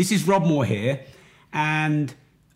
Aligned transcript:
This 0.00 0.12
is 0.12 0.26
Rob 0.26 0.46
Moore 0.46 0.64
here, 0.64 0.98
and 1.52 2.14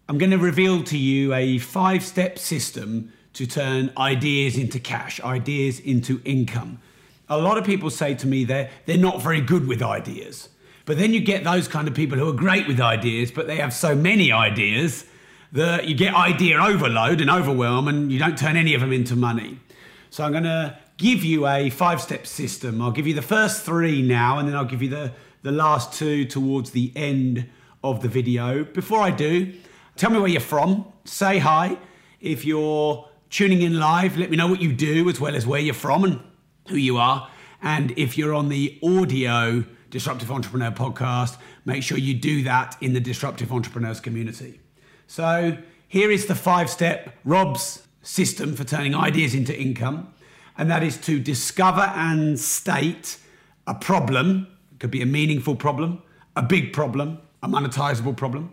I'm 0.09 0.17
going 0.17 0.31
to 0.31 0.39
reveal 0.39 0.83
to 0.85 0.97
you 0.97 1.35
a 1.35 1.59
five 1.59 2.03
step 2.03 2.39
system 2.39 3.13
to 3.35 3.47
turn 3.47 3.93
ideas 3.99 4.57
into 4.57 4.81
cash, 4.81 5.21
ideas 5.21 5.79
into 5.79 6.23
income. 6.25 6.81
A 7.29 7.37
lot 7.37 7.59
of 7.59 7.65
people 7.67 7.91
say 7.91 8.15
to 8.15 8.27
me 8.27 8.45
they're, 8.45 8.71
they're 8.87 8.97
not 8.97 9.21
very 9.21 9.43
good 9.43 9.69
with 9.69 9.83
ideas. 9.83 10.49
But 10.87 10.97
then 10.97 11.13
you 11.13 11.21
get 11.21 11.45
those 11.45 11.69
kind 11.69 11.87
of 11.87 11.93
people 11.93 12.17
who 12.17 12.27
are 12.31 12.33
great 12.33 12.67
with 12.67 12.81
ideas, 12.81 13.31
but 13.31 13.47
they 13.47 13.57
have 13.57 13.75
so 13.75 13.95
many 13.95 14.33
ideas 14.33 15.05
that 15.53 15.87
you 15.87 15.95
get 15.95 16.15
idea 16.15 16.59
overload 16.59 17.21
and 17.21 17.29
overwhelm, 17.29 17.89
and 17.89 18.11
you 18.11 18.19
don't 18.19 18.39
turn 18.39 18.57
any 18.57 18.73
of 18.73 18.81
them 18.81 18.91
into 18.91 19.17
money. 19.17 19.61
So 20.09 20.25
I'm 20.25 20.33
going 20.33 20.45
to 20.45 20.79
give 20.97 21.23
you 21.23 21.47
a 21.47 21.69
five 21.69 22.01
step 22.01 22.27
system. 22.27 22.81
I'll 22.81 22.91
give 22.91 23.07
you 23.07 23.13
the 23.13 23.21
first 23.21 23.65
three 23.65 24.01
now, 24.01 24.39
and 24.39 24.49
then 24.49 24.57
I'll 24.57 24.65
give 24.65 24.81
you 24.81 24.89
the, 24.89 25.13
the 25.45 25.53
last 25.53 25.93
two 25.93 26.25
towards 26.25 26.71
the 26.71 26.91
end 26.97 27.49
of 27.85 28.01
the 28.01 28.09
video. 28.09 28.65
Before 28.65 29.01
I 29.01 29.11
do, 29.11 29.53
tell 29.95 30.11
me 30.11 30.19
where 30.19 30.29
you're 30.29 30.41
from, 30.41 30.87
say 31.05 31.39
hi. 31.39 31.77
If 32.19 32.47
you're 32.47 33.07
tuning 33.29 33.61
in 33.61 33.79
live, 33.79 34.17
let 34.17 34.31
me 34.31 34.39
know 34.39 34.47
what 34.47 34.63
you 34.63 34.73
do 34.73 35.09
as 35.11 35.21
well 35.21 35.37
as 35.37 35.47
where 35.47 35.61
you're 35.61 35.75
from 35.75 36.03
and 36.05 36.21
who 36.69 36.77
you 36.77 36.97
are. 36.97 37.29
And 37.63 37.93
if 37.99 38.17
you're 38.17 38.33
on 38.35 38.49
the 38.49 38.79
audio 38.83 39.65
Disruptive 39.91 40.31
Entrepreneur 40.31 40.71
podcast, 40.71 41.37
make 41.67 41.83
sure 41.83 41.99
you 41.99 42.15
do 42.15 42.43
that 42.45 42.77
in 42.81 42.95
the 42.95 43.01
Disruptive 43.01 43.53
Entrepreneurs 43.53 44.01
community. 44.01 44.61
So 45.07 45.59
here 45.87 46.11
is 46.11 46.25
the 46.25 46.35
five 46.35 46.71
step 46.71 47.15
Rob's 47.23 47.87
system 48.03 48.57
for 48.57 48.65
turning 48.65 48.95
ideas 48.95 49.35
into 49.35 49.55
income 49.55 50.15
and 50.57 50.71
that 50.71 50.83
is 50.83 50.97
to 50.99 51.21
discover 51.21 51.83
and 51.83 52.41
state 52.41 53.19
a 53.67 53.75
problem. 53.75 54.47
Could 54.85 54.91
be 54.91 55.01
a 55.01 55.07
meaningful 55.07 55.57
problem, 55.57 56.03
a 56.37 56.43
big 56.43 56.75
problem, 56.75 57.17
a 57.43 57.49
monetizable 57.49 58.15
problem. 58.15 58.53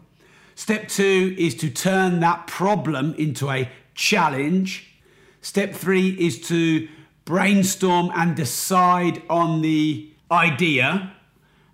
Step 0.56 0.88
two 0.88 1.36
is 1.38 1.54
to 1.56 1.70
turn 1.70 2.22
that 2.22 2.48
problem 2.48 3.14
into 3.16 3.50
a 3.50 3.70
challenge. 3.96 4.94
Step 5.42 5.74
three 5.74 6.12
is 6.12 6.40
to 6.48 6.88
brainstorm 7.26 8.14
and 8.16 8.34
decide 8.34 9.22
on 9.30 9.62
the 9.62 10.10
idea. 10.32 11.12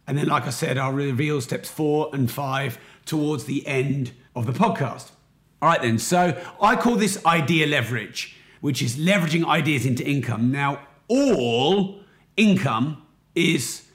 And 0.07 0.17
then, 0.17 0.25
like 0.25 0.47
I 0.47 0.49
said, 0.49 0.79
I'll 0.79 0.91
reveal 0.91 1.39
steps 1.39 1.69
four 1.69 2.09
and 2.11 2.31
five 2.31 2.79
towards 3.05 3.43
the 3.43 3.67
end 3.67 4.11
of 4.35 4.47
the 4.47 4.53
podcast. 4.53 5.11
All 5.61 5.69
right, 5.69 5.83
then. 5.83 5.99
So 5.99 6.35
I 6.59 6.77
call 6.77 6.95
this 6.95 7.23
idea 7.27 7.67
leverage 7.67 8.35
which 8.61 8.81
is 8.81 8.95
leveraging 8.95 9.45
ideas 9.45 9.85
into 9.85 10.03
income. 10.03 10.51
Now, 10.51 10.79
all 11.07 11.99
income 12.35 13.03
is 13.35 13.86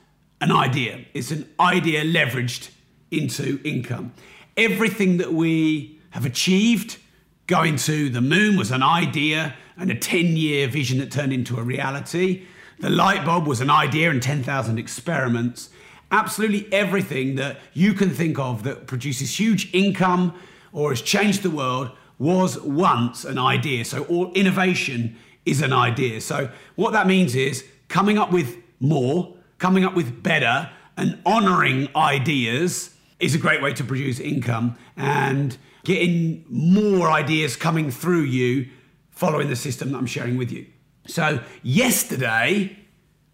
an 0.42 0.50
idea, 0.50 1.04
it's 1.14 1.30
an 1.30 1.48
idea 1.60 2.04
leveraged 2.04 2.70
into 3.12 3.60
income. 3.64 4.12
Everything 4.56 5.18
that 5.18 5.32
we 5.32 6.00
have 6.10 6.26
achieved, 6.26 6.98
going 7.46 7.76
to 7.76 8.08
the 8.08 8.20
moon 8.20 8.56
was 8.56 8.70
an 8.70 8.82
idea 8.82 9.54
and 9.76 9.90
a 9.90 9.94
10 9.94 10.36
year 10.36 10.66
vision 10.66 10.98
that 10.98 11.12
turned 11.12 11.32
into 11.32 11.58
a 11.58 11.62
reality. 11.62 12.44
The 12.80 12.90
light 12.90 13.24
bulb 13.24 13.46
was 13.46 13.60
an 13.60 13.70
idea 13.70 14.10
and 14.10 14.20
10,000 14.20 14.78
experiments. 14.78 15.70
Absolutely 16.10 16.70
everything 16.72 17.36
that 17.36 17.58
you 17.72 17.94
can 17.94 18.10
think 18.10 18.38
of 18.38 18.64
that 18.64 18.88
produces 18.88 19.38
huge 19.38 19.72
income 19.72 20.34
or 20.72 20.90
has 20.90 21.02
changed 21.02 21.42
the 21.42 21.50
world 21.50 21.92
was 22.18 22.58
once 22.60 23.24
an 23.24 23.38
idea. 23.38 23.84
So 23.84 24.04
all 24.04 24.32
innovation 24.32 25.16
is 25.46 25.62
an 25.62 25.72
idea. 25.72 26.20
So 26.20 26.50
what 26.74 26.92
that 26.92 27.06
means 27.06 27.36
is 27.36 27.64
coming 27.88 28.18
up 28.18 28.32
with 28.32 28.56
more, 28.80 29.36
coming 29.62 29.84
up 29.84 29.94
with 29.94 30.24
better, 30.24 30.68
and 30.96 31.16
honoring 31.24 31.88
ideas 31.94 32.96
is 33.20 33.32
a 33.32 33.38
great 33.38 33.62
way 33.62 33.72
to 33.72 33.84
produce 33.84 34.18
income 34.18 34.76
and 34.96 35.56
getting 35.84 36.44
more 36.48 37.08
ideas 37.08 37.54
coming 37.54 37.88
through 37.88 38.22
you 38.22 38.68
following 39.12 39.48
the 39.48 39.54
system 39.54 39.92
that 39.92 39.98
I'm 39.98 40.06
sharing 40.06 40.36
with 40.36 40.50
you. 40.50 40.66
So 41.06 41.38
yesterday 41.62 42.76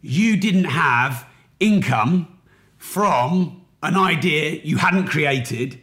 you 0.03 0.37
didn't 0.37 0.66
have 0.66 1.27
income 1.61 2.39
from 2.77 3.65
an 3.83 3.97
idea 3.97 4.60
you 4.62 4.77
hadn't 4.77 5.06
created. 5.06 5.81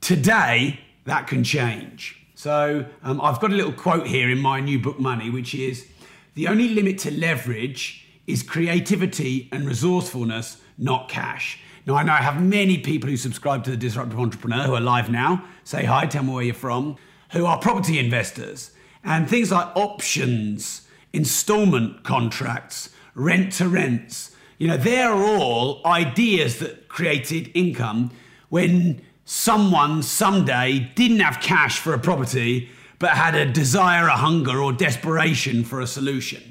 Today 0.00 0.78
that 1.06 1.26
can 1.26 1.42
change. 1.42 2.24
So 2.36 2.86
um, 3.02 3.20
I've 3.20 3.40
got 3.40 3.50
a 3.50 3.56
little 3.56 3.72
quote 3.72 4.06
here 4.06 4.30
in 4.30 4.38
my 4.38 4.60
new 4.60 4.78
book, 4.78 5.00
Money, 5.00 5.28
which 5.28 5.56
is 5.56 5.88
the 6.34 6.46
only 6.46 6.68
limit 6.68 6.98
to 6.98 7.10
leverage 7.10 8.07
is 8.28 8.42
creativity 8.42 9.48
and 9.50 9.66
resourcefulness, 9.66 10.58
not 10.76 11.08
cash. 11.08 11.58
Now, 11.86 11.96
I 11.96 12.02
know 12.02 12.12
I 12.12 12.18
have 12.18 12.42
many 12.42 12.78
people 12.78 13.08
who 13.08 13.16
subscribe 13.16 13.64
to 13.64 13.70
the 13.70 13.76
Disruptive 13.76 14.20
Entrepreneur 14.20 14.64
who 14.64 14.74
are 14.74 14.80
live 14.80 15.10
now. 15.10 15.44
Say 15.64 15.84
hi, 15.84 16.06
tell 16.06 16.22
me 16.22 16.34
where 16.34 16.44
you're 16.44 16.54
from, 16.54 16.96
who 17.32 17.46
are 17.46 17.58
property 17.58 17.98
investors. 17.98 18.72
And 19.02 19.28
things 19.28 19.50
like 19.50 19.74
options, 19.74 20.86
installment 21.12 22.04
contracts, 22.04 22.90
rent 23.14 23.54
to 23.54 23.68
rents, 23.68 24.36
you 24.58 24.66
know, 24.66 24.76
they're 24.76 25.14
all 25.14 25.80
ideas 25.86 26.58
that 26.58 26.88
created 26.88 27.50
income 27.54 28.10
when 28.48 29.00
someone 29.24 30.02
someday 30.02 30.90
didn't 30.96 31.20
have 31.20 31.40
cash 31.40 31.78
for 31.78 31.94
a 31.94 31.98
property, 31.98 32.68
but 32.98 33.10
had 33.10 33.36
a 33.36 33.46
desire, 33.46 34.08
a 34.08 34.16
hunger, 34.16 34.60
or 34.60 34.72
desperation 34.72 35.62
for 35.62 35.80
a 35.80 35.86
solution. 35.86 36.47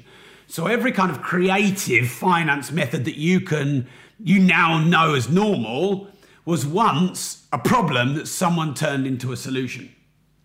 So 0.48 0.66
every 0.66 0.92
kind 0.92 1.10
of 1.10 1.20
creative 1.20 2.08
finance 2.08 2.72
method 2.72 3.04
that 3.04 3.16
you 3.16 3.40
can 3.40 3.86
you 4.18 4.40
now 4.40 4.82
know 4.82 5.14
as 5.14 5.28
normal 5.28 6.08
was 6.44 6.66
once 6.66 7.46
a 7.52 7.58
problem 7.58 8.14
that 8.14 8.26
someone 8.26 8.74
turned 8.74 9.06
into 9.06 9.30
a 9.30 9.36
solution. 9.36 9.94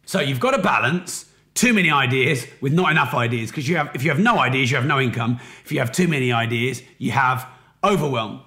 So 0.06 0.19
you've 0.19 0.41
got 0.41 0.52
to 0.52 0.62
balance 0.62 1.31
too 1.53 1.74
many 1.74 1.90
ideas 1.90 2.46
with 2.59 2.74
not 2.74 2.91
enough 2.91 3.14
ideas 3.14 3.50
because 3.50 3.68
you 3.69 3.78
have 3.78 3.91
if 3.96 4.03
you 4.03 4.09
have 4.09 4.19
no 4.19 4.40
ideas 4.40 4.69
you 4.69 4.75
have 4.75 4.86
no 4.86 5.00
income. 5.00 5.40
If 5.64 5.72
you 5.72 5.80
have 5.80 5.91
too 5.91 6.09
many 6.09 6.34
ideas, 6.34 6.84
you 6.97 7.12
have 7.12 7.47
overwhelm. 7.81 8.41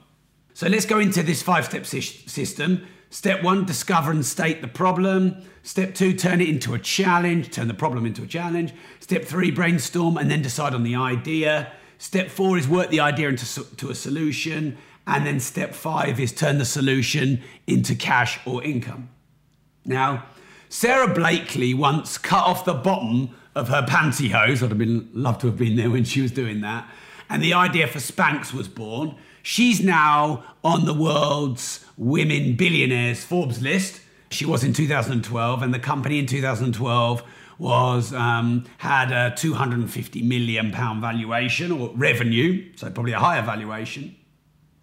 So 0.53 0.69
let's 0.69 0.87
go 0.87 0.99
into 0.99 1.23
this 1.23 1.43
five 1.43 1.65
step 1.65 1.87
system 1.87 2.87
Step 3.16 3.43
one, 3.43 3.65
discover 3.65 4.10
and 4.10 4.27
state 4.27 4.60
the 4.60 4.69
problem. 4.69 5.43
Step 5.62 5.94
two, 5.94 6.12
turn 6.12 6.43
it 6.43 6.50
into 6.50 6.75
a 6.75 6.78
challenge, 6.78 7.50
turn 7.50 7.66
the 7.66 7.72
problem 7.72 8.04
into 8.04 8.22
a 8.22 8.27
challenge. 8.27 8.75
Step 9.00 9.25
three, 9.25 9.50
brainstorm 9.50 10.19
and 10.19 10.31
then 10.31 10.43
decide 10.43 10.75
on 10.75 10.82
the 10.82 10.94
idea. 10.94 11.72
Step 11.97 12.28
four 12.28 12.59
is 12.59 12.69
work 12.69 12.91
the 12.91 13.00
idea 13.00 13.31
into 13.31 13.65
to 13.76 13.88
a 13.88 13.94
solution. 13.94 14.76
And 15.06 15.25
then 15.25 15.41
step 15.41 15.72
five 15.72 16.21
is 16.21 16.31
turn 16.31 16.59
the 16.59 16.66
solution 16.66 17.43
into 17.66 17.94
cash 17.94 18.38
or 18.44 18.62
income. 18.62 19.09
Now, 19.87 20.26
Sara 20.69 21.09
Blakely 21.15 21.72
once 21.72 22.19
cut 22.19 22.44
off 22.44 22.66
the 22.66 22.75
bottom 22.75 23.31
of 23.55 23.69
her 23.69 23.81
pantyhose. 23.81 24.62
I'd 24.62 24.69
have 24.69 24.76
been 24.76 25.09
loved 25.15 25.41
to 25.41 25.47
have 25.47 25.56
been 25.56 25.76
there 25.76 25.88
when 25.88 26.05
she 26.05 26.21
was 26.21 26.32
doing 26.32 26.60
that. 26.60 26.87
And 27.31 27.43
the 27.43 27.55
idea 27.55 27.87
for 27.87 27.99
Spanx 27.99 28.53
was 28.53 28.69
born. 28.69 29.16
She's 29.49 29.81
now 29.81 30.43
on 30.65 30.87
the 30.87 30.93
world's 30.93 31.84
women 31.97 32.56
billionaires 32.56 33.23
Forbes 33.23 33.62
list. 33.62 34.00
She 34.32 34.44
was 34.44 34.65
in 34.65 34.73
2012, 34.73 35.62
and 35.62 35.73
the 35.73 35.79
company 35.79 36.19
in 36.19 36.26
2012 36.26 37.23
was 37.56 38.12
um, 38.12 38.65
had 38.79 39.12
a 39.12 39.37
250 39.37 40.23
million 40.23 40.73
pound 40.73 41.00
valuation 41.00 41.70
or 41.70 41.93
revenue, 41.94 42.73
so 42.75 42.91
probably 42.91 43.12
a 43.12 43.20
higher 43.20 43.41
valuation. 43.41 44.17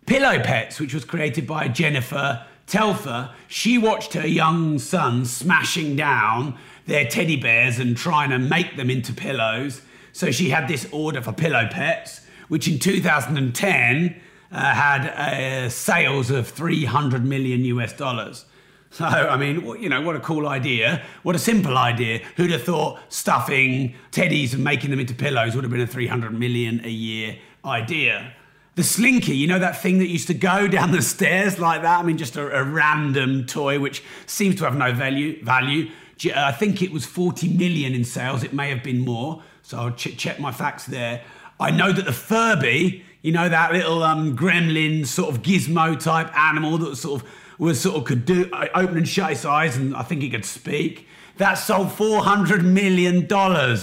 Pillow 0.05 0.39
Pets, 0.39 0.79
which 0.79 0.93
was 0.93 1.03
created 1.03 1.45
by 1.45 1.67
Jennifer 1.67 2.45
Telfer, 2.65 3.31
she 3.49 3.77
watched 3.77 4.13
her 4.13 4.25
young 4.25 4.79
son 4.79 5.25
smashing 5.25 5.97
down 5.97 6.57
their 6.85 7.05
teddy 7.05 7.35
bears 7.35 7.79
and 7.79 7.97
trying 7.97 8.29
to 8.29 8.39
make 8.39 8.77
them 8.77 8.89
into 8.89 9.11
pillows. 9.11 9.81
So 10.13 10.31
she 10.31 10.51
had 10.51 10.69
this 10.69 10.87
order 10.93 11.21
for 11.21 11.33
Pillow 11.33 11.67
Pets, 11.69 12.21
which 12.47 12.69
in 12.69 12.79
2010 12.79 14.21
uh, 14.53 14.73
had 14.73 15.07
uh, 15.07 15.69
sales 15.69 16.31
of 16.31 16.47
300 16.47 17.25
million 17.25 17.65
US 17.65 17.91
dollars. 17.91 18.45
So, 18.91 19.05
I 19.05 19.35
mean, 19.37 19.65
you 19.81 19.89
know, 19.89 20.01
what 20.01 20.15
a 20.15 20.19
cool 20.19 20.47
idea. 20.47 21.01
What 21.23 21.35
a 21.35 21.39
simple 21.39 21.77
idea. 21.77 22.19
Who'd 22.37 22.51
have 22.51 22.63
thought 22.63 22.99
stuffing 23.09 23.95
teddies 24.11 24.53
and 24.53 24.63
making 24.63 24.91
them 24.91 24.99
into 24.99 25.15
pillows 25.15 25.55
would 25.55 25.63
have 25.63 25.71
been 25.71 25.81
a 25.81 25.87
300 25.87 26.31
million 26.31 26.85
a 26.85 26.89
year 26.89 27.37
idea? 27.65 28.33
the 28.75 28.83
slinky, 28.83 29.35
you 29.35 29.47
know, 29.47 29.59
that 29.59 29.79
thing 29.79 29.99
that 29.99 30.07
used 30.07 30.27
to 30.27 30.33
go 30.33 30.67
down 30.77 30.91
the 30.91 31.01
stairs 31.01 31.59
like 31.59 31.81
that? 31.81 31.99
I 31.99 32.03
mean, 32.03 32.17
just 32.17 32.35
a, 32.35 32.59
a 32.59 32.63
random 32.63 33.45
toy 33.45 33.79
which 33.79 34.03
seems 34.25 34.55
to 34.57 34.63
have 34.63 34.75
no 34.75 34.93
value. 34.93 35.43
value. 35.43 35.91
I 36.35 36.51
think 36.51 36.81
it 36.81 36.91
was 36.91 37.05
40 37.05 37.49
million 37.49 37.93
in 37.93 38.03
sales. 38.03 38.43
It 38.43 38.53
may 38.53 38.69
have 38.69 38.83
been 38.83 38.99
more. 38.99 39.43
So 39.61 39.77
I'll 39.77 39.91
ch- 39.91 40.17
check 40.17 40.39
my 40.39 40.51
facts 40.51 40.85
there. 40.85 41.21
I 41.59 41.71
know 41.71 41.91
that 41.91 42.05
the 42.05 42.11
Furby, 42.11 43.03
you 43.23 43.31
know, 43.31 43.49
that 43.49 43.73
little 43.73 44.03
um, 44.03 44.37
gremlin 44.37 45.07
sort 45.07 45.33
of 45.33 45.41
gizmo 45.41 45.99
type 45.99 46.35
animal 46.37 46.77
that 46.77 46.97
sort 46.97 47.23
of 47.23 47.29
was 47.57 47.79
sort 47.79 47.95
of 47.95 48.03
could 48.03 48.25
do 48.25 48.49
open 48.75 48.97
and 48.97 49.07
shut 49.07 49.31
its 49.31 49.45
eyes 49.45 49.77
and 49.77 49.95
I 49.95 50.03
think 50.03 50.21
it 50.21 50.29
could 50.29 50.45
speak. 50.45 51.07
That 51.37 51.55
sold 51.55 51.87
$400 51.87 52.63
million 52.63 53.25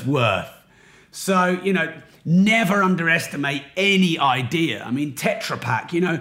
worth. 0.06 0.50
So, 1.10 1.58
you 1.64 1.72
know, 1.72 1.92
never 2.24 2.82
underestimate 2.82 3.64
any 3.76 4.18
idea. 4.18 4.84
I 4.84 4.90
mean, 4.90 5.14
Tetra 5.14 5.60
Pak, 5.60 5.92
you 5.94 6.02
know, 6.02 6.20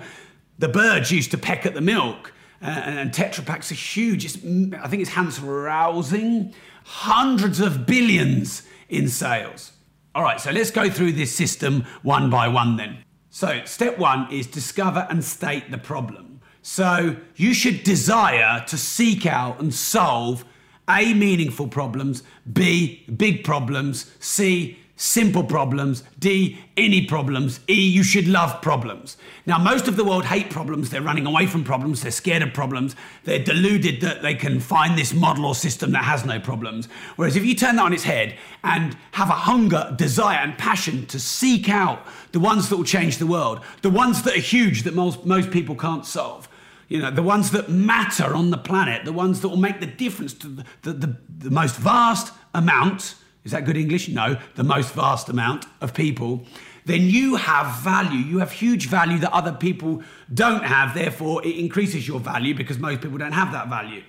the 0.58 0.70
birds 0.70 1.12
used 1.12 1.32
to 1.32 1.38
peck 1.38 1.66
at 1.66 1.74
the 1.74 1.82
milk. 1.82 2.34
Uh, 2.62 2.68
and 2.68 3.12
Tetra 3.12 3.46
Paks 3.46 3.72
are 3.72 3.76
huge. 3.76 4.26
It's, 4.26 4.38
I 4.38 4.88
think 4.88 5.02
it's 5.02 5.12
Hans 5.12 5.40
Rosling, 5.40 6.54
hundreds 6.86 7.60
of 7.60 7.86
billions 7.86 8.64
in 8.90 9.08
sales. 9.08 9.74
All 10.16 10.24
right, 10.24 10.42
so 10.42 10.52
let's 10.52 10.72
go 10.72 10.90
through 10.90 11.14
this 11.14 11.34
system 11.34 11.86
one 12.02 12.30
by 12.30 12.48
one 12.48 12.76
then. 12.76 12.98
So, 13.30 13.62
step 13.66 14.00
one 14.00 14.32
is 14.32 14.48
discover 14.48 15.06
and 15.10 15.24
state 15.24 15.70
the 15.70 15.78
problem. 15.78 16.42
So, 16.64 17.18
you 17.36 17.54
should 17.54 17.84
desire 17.84 18.64
to 18.66 18.78
seek 18.78 19.26
out 19.26 19.60
and 19.60 19.74
solve 19.74 20.46
A, 20.90 21.14
meaningful 21.14 21.68
problems, 21.68 22.24
B, 22.52 23.06
big 23.16 23.44
problems, 23.44 24.12
C, 24.20 24.79
simple 25.00 25.46
problems. 25.46 26.04
D, 26.20 26.60
any 26.76 27.06
problems. 27.06 27.62
E, 27.70 27.74
you 27.74 28.04
should 28.04 28.28
love 28.28 28.62
problems. 28.62 29.16
Now, 29.46 29.58
most 29.58 29.88
of 29.88 29.96
the 29.96 30.04
world 30.04 30.26
hate 30.26 30.50
problems. 30.50 30.90
They're 30.90 31.02
running 31.02 31.26
away 31.26 31.48
from 31.48 31.64
problems. 31.64 32.02
They're 32.02 32.12
scared 32.12 32.44
of 32.44 32.54
problems. 32.54 32.98
They're 33.24 33.42
deluded 33.42 34.02
that 34.02 34.22
they 34.22 34.36
can 34.36 34.60
find 34.60 34.98
this 34.98 35.14
model 35.14 35.46
or 35.46 35.56
system 35.56 35.94
that 35.94 36.04
has 36.04 36.26
no 36.26 36.38
problems. 36.38 36.88
Whereas 37.16 37.38
if 37.38 37.46
you 37.46 37.56
turn 37.56 37.78
that 37.78 37.86
on 37.86 37.94
its 37.94 38.04
head 38.04 38.36
and 38.62 38.98
have 39.14 39.30
a 39.30 39.34
hunger, 39.34 39.96
desire, 39.98 40.40
and 40.40 40.58
passion 40.58 41.06
to 41.08 41.20
seek 41.20 41.70
out 41.70 42.06
the 42.34 42.40
ones 42.42 42.68
that 42.68 42.76
will 42.76 42.84
change 42.84 43.20
the 43.20 43.28
world, 43.28 43.62
the 43.82 43.90
ones 43.90 44.24
that 44.24 44.36
are 44.36 44.42
huge 44.42 44.84
that 44.84 44.94
most, 44.94 45.26
most 45.26 45.50
people 45.50 45.76
can't 45.76 46.06
solve, 46.06 46.50
you 46.90 47.00
know, 47.00 47.10
the 47.10 47.24
ones 47.24 47.52
that 47.52 47.70
matter 47.70 48.36
on 48.36 48.50
the 48.50 48.58
planet, 48.58 49.06
the 49.06 49.14
ones 49.14 49.40
that 49.40 49.48
will 49.48 49.56
make 49.56 49.80
the 49.80 49.86
difference 49.86 50.34
to 50.34 50.48
the, 50.48 50.66
the, 50.82 50.92
the, 50.92 51.18
the 51.38 51.50
most 51.52 51.78
vast 51.78 52.34
amount 52.54 53.16
is 53.44 53.52
that 53.52 53.66
good 53.66 53.78
English? 53.78 54.10
No, 54.10 54.38
the 54.56 54.64
most 54.64 54.94
vast 54.94 55.30
amount 55.30 55.66
of 55.82 55.94
people, 55.94 56.46
then 56.86 57.02
you 57.02 57.36
have 57.36 57.82
value. 57.82 58.20
You 58.20 58.40
have 58.40 58.52
huge 58.52 58.88
value 58.88 59.20
that 59.20 59.32
other 59.32 59.54
people 59.54 60.04
don't 60.34 60.64
have. 60.64 60.94
Therefore, 60.94 61.46
it 61.46 61.56
increases 61.56 62.08
your 62.08 62.20
value 62.20 62.56
because 62.56 62.80
most 62.80 63.02
people 63.02 63.18
don't 63.18 63.32
have 63.32 63.52
that 63.52 63.70
value. 63.70 64.04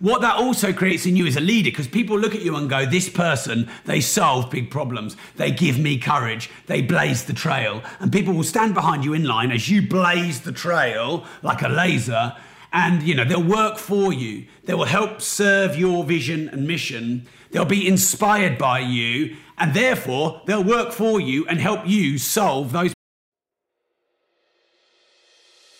What 0.00 0.22
that 0.22 0.36
also 0.36 0.72
creates 0.72 1.06
in 1.06 1.16
you 1.16 1.24
is 1.24 1.36
a 1.36 1.40
leader 1.40 1.70
because 1.70 1.86
people 1.86 2.18
look 2.18 2.34
at 2.34 2.42
you 2.42 2.56
and 2.56 2.68
go, 2.68 2.84
This 2.84 3.08
person, 3.08 3.70
they 3.84 4.00
solve 4.00 4.50
big 4.50 4.70
problems. 4.70 5.16
They 5.36 5.52
give 5.52 5.78
me 5.78 5.98
courage. 5.98 6.50
They 6.66 6.82
blaze 6.82 7.24
the 7.24 7.32
trail. 7.32 7.82
And 8.00 8.12
people 8.12 8.34
will 8.34 8.42
stand 8.42 8.74
behind 8.74 9.04
you 9.04 9.14
in 9.14 9.24
line 9.24 9.52
as 9.52 9.70
you 9.70 9.86
blaze 9.86 10.40
the 10.40 10.52
trail 10.52 11.24
like 11.42 11.62
a 11.62 11.68
laser. 11.68 12.34
And, 12.72 13.04
you 13.04 13.14
know, 13.14 13.24
they'll 13.24 13.42
work 13.42 13.78
for 13.78 14.12
you. 14.12 14.46
They 14.64 14.74
will 14.74 14.84
help 14.84 15.22
serve 15.22 15.76
your 15.76 16.02
vision 16.02 16.48
and 16.48 16.66
mission. 16.66 17.28
They'll 17.54 17.64
be 17.64 17.86
inspired 17.86 18.58
by 18.58 18.80
you, 18.80 19.36
and 19.58 19.72
therefore 19.72 20.42
they'll 20.44 20.64
work 20.64 20.90
for 20.90 21.20
you 21.20 21.46
and 21.46 21.60
help 21.60 21.86
you 21.86 22.18
solve 22.18 22.72
those. 22.72 22.92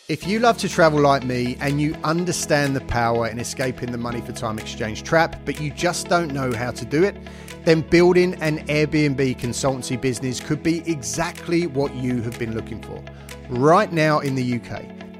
If 0.08 0.24
you 0.24 0.38
love 0.38 0.56
to 0.58 0.68
travel 0.68 1.00
like 1.00 1.24
me 1.24 1.56
and 1.58 1.80
you 1.80 1.96
understand 2.04 2.76
the 2.76 2.80
power 2.82 3.26
in 3.26 3.40
escaping 3.40 3.90
the 3.90 3.98
money 3.98 4.20
for 4.20 4.30
time 4.30 4.60
exchange 4.60 5.02
trap, 5.02 5.40
but 5.44 5.60
you 5.60 5.72
just 5.72 6.06
don't 6.08 6.32
know 6.32 6.54
how 6.54 6.70
to 6.70 6.84
do 6.84 7.02
it, 7.02 7.16
then 7.64 7.80
building 7.80 8.34
an 8.34 8.64
Airbnb 8.68 9.36
consultancy 9.40 10.00
business 10.00 10.38
could 10.38 10.62
be 10.62 10.88
exactly 10.88 11.66
what 11.66 11.92
you 11.96 12.22
have 12.22 12.38
been 12.38 12.54
looking 12.54 12.80
for. 12.82 13.02
Right 13.48 13.92
now 13.92 14.20
in 14.20 14.36
the 14.36 14.60
UK, 14.60 15.03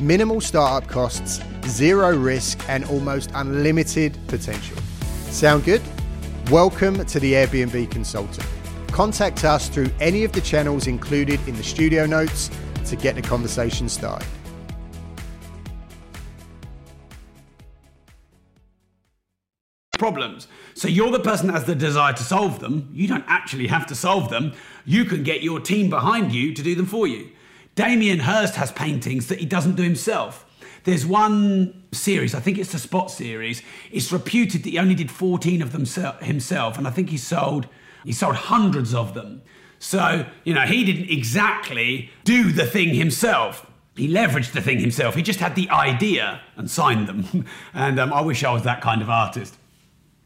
minimal 0.00 0.40
startup 0.40 0.88
costs, 0.88 1.40
zero 1.66 2.16
risk, 2.16 2.60
and 2.68 2.84
almost 2.84 3.30
unlimited 3.34 4.16
potential. 4.28 4.76
Sound 5.30 5.64
good? 5.64 5.82
Welcome 6.50 7.04
to 7.04 7.20
the 7.20 7.32
Airbnb 7.32 7.90
Consultant. 7.90 8.46
Contact 8.88 9.44
us 9.44 9.68
through 9.68 9.90
any 10.00 10.24
of 10.24 10.32
the 10.32 10.40
channels 10.40 10.86
included 10.86 11.40
in 11.48 11.56
the 11.56 11.64
studio 11.64 12.06
notes 12.06 12.50
to 12.86 12.96
get 12.96 13.16
the 13.16 13.22
conversation 13.22 13.88
started. 13.88 14.26
Problems. 19.98 20.46
So 20.74 20.86
you're 20.86 21.10
the 21.10 21.18
person 21.18 21.48
that 21.48 21.54
has 21.54 21.64
the 21.64 21.74
desire 21.74 22.12
to 22.12 22.22
solve 22.22 22.60
them. 22.60 22.88
You 22.92 23.08
don't 23.08 23.24
actually 23.26 23.66
have 23.66 23.84
to 23.88 23.96
solve 23.96 24.30
them. 24.30 24.52
You 24.84 25.04
can 25.04 25.24
get 25.24 25.42
your 25.42 25.58
team 25.58 25.90
behind 25.90 26.32
you 26.32 26.54
to 26.54 26.62
do 26.62 26.76
them 26.76 26.86
for 26.86 27.08
you. 27.08 27.30
Damien 27.78 28.18
Hirst 28.18 28.56
has 28.56 28.72
paintings 28.72 29.28
that 29.28 29.38
he 29.38 29.46
doesn't 29.46 29.76
do 29.76 29.84
himself. 29.84 30.44
There's 30.82 31.06
one 31.06 31.84
series, 31.92 32.34
I 32.34 32.40
think 32.40 32.58
it's 32.58 32.72
the 32.72 32.78
Spot 32.80 33.08
series. 33.08 33.62
It's 33.92 34.10
reputed 34.10 34.64
that 34.64 34.70
he 34.70 34.80
only 34.80 34.96
did 34.96 35.12
14 35.12 35.62
of 35.62 35.70
them 35.70 35.86
himself, 36.24 36.76
and 36.76 36.88
I 36.88 36.90
think 36.90 37.10
he 37.10 37.16
sold 37.16 37.68
he 38.04 38.10
sold 38.10 38.34
hundreds 38.34 38.94
of 38.94 39.14
them. 39.14 39.42
So, 39.78 40.26
you 40.42 40.54
know, 40.54 40.62
he 40.62 40.82
didn't 40.82 41.08
exactly 41.08 42.10
do 42.24 42.50
the 42.50 42.66
thing 42.66 42.94
himself. 42.94 43.64
He 43.94 44.08
leveraged 44.08 44.54
the 44.54 44.60
thing 44.60 44.80
himself. 44.80 45.14
He 45.14 45.22
just 45.22 45.38
had 45.38 45.54
the 45.54 45.70
idea 45.70 46.40
and 46.56 46.68
signed 46.68 47.06
them. 47.06 47.46
and 47.74 48.00
um, 48.00 48.12
I 48.12 48.22
wish 48.22 48.42
I 48.42 48.52
was 48.52 48.64
that 48.64 48.80
kind 48.80 49.02
of 49.02 49.08
artist. 49.08 49.56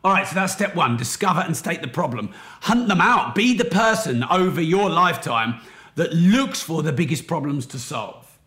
All 0.03 0.13
right, 0.15 0.27
so 0.27 0.35
that's 0.35 0.55
step 0.55 0.75
one 0.75 0.97
discover 0.97 1.41
and 1.41 1.55
state 1.55 1.83
the 1.83 1.89
problem. 1.89 2.33
Hunt 2.63 2.89
them 2.89 3.03
out. 3.03 3.35
Be 3.35 3.55
the 3.55 3.67
person 3.67 4.25
over 4.25 4.63
your 4.63 4.89
lifetime 4.89 5.61
that 5.95 6.13
looks 6.13 6.63
for 6.63 6.83
the 6.83 6.93
biggest 6.93 7.27
problems 7.27 7.67
to 7.67 7.79
solve. 7.79 8.39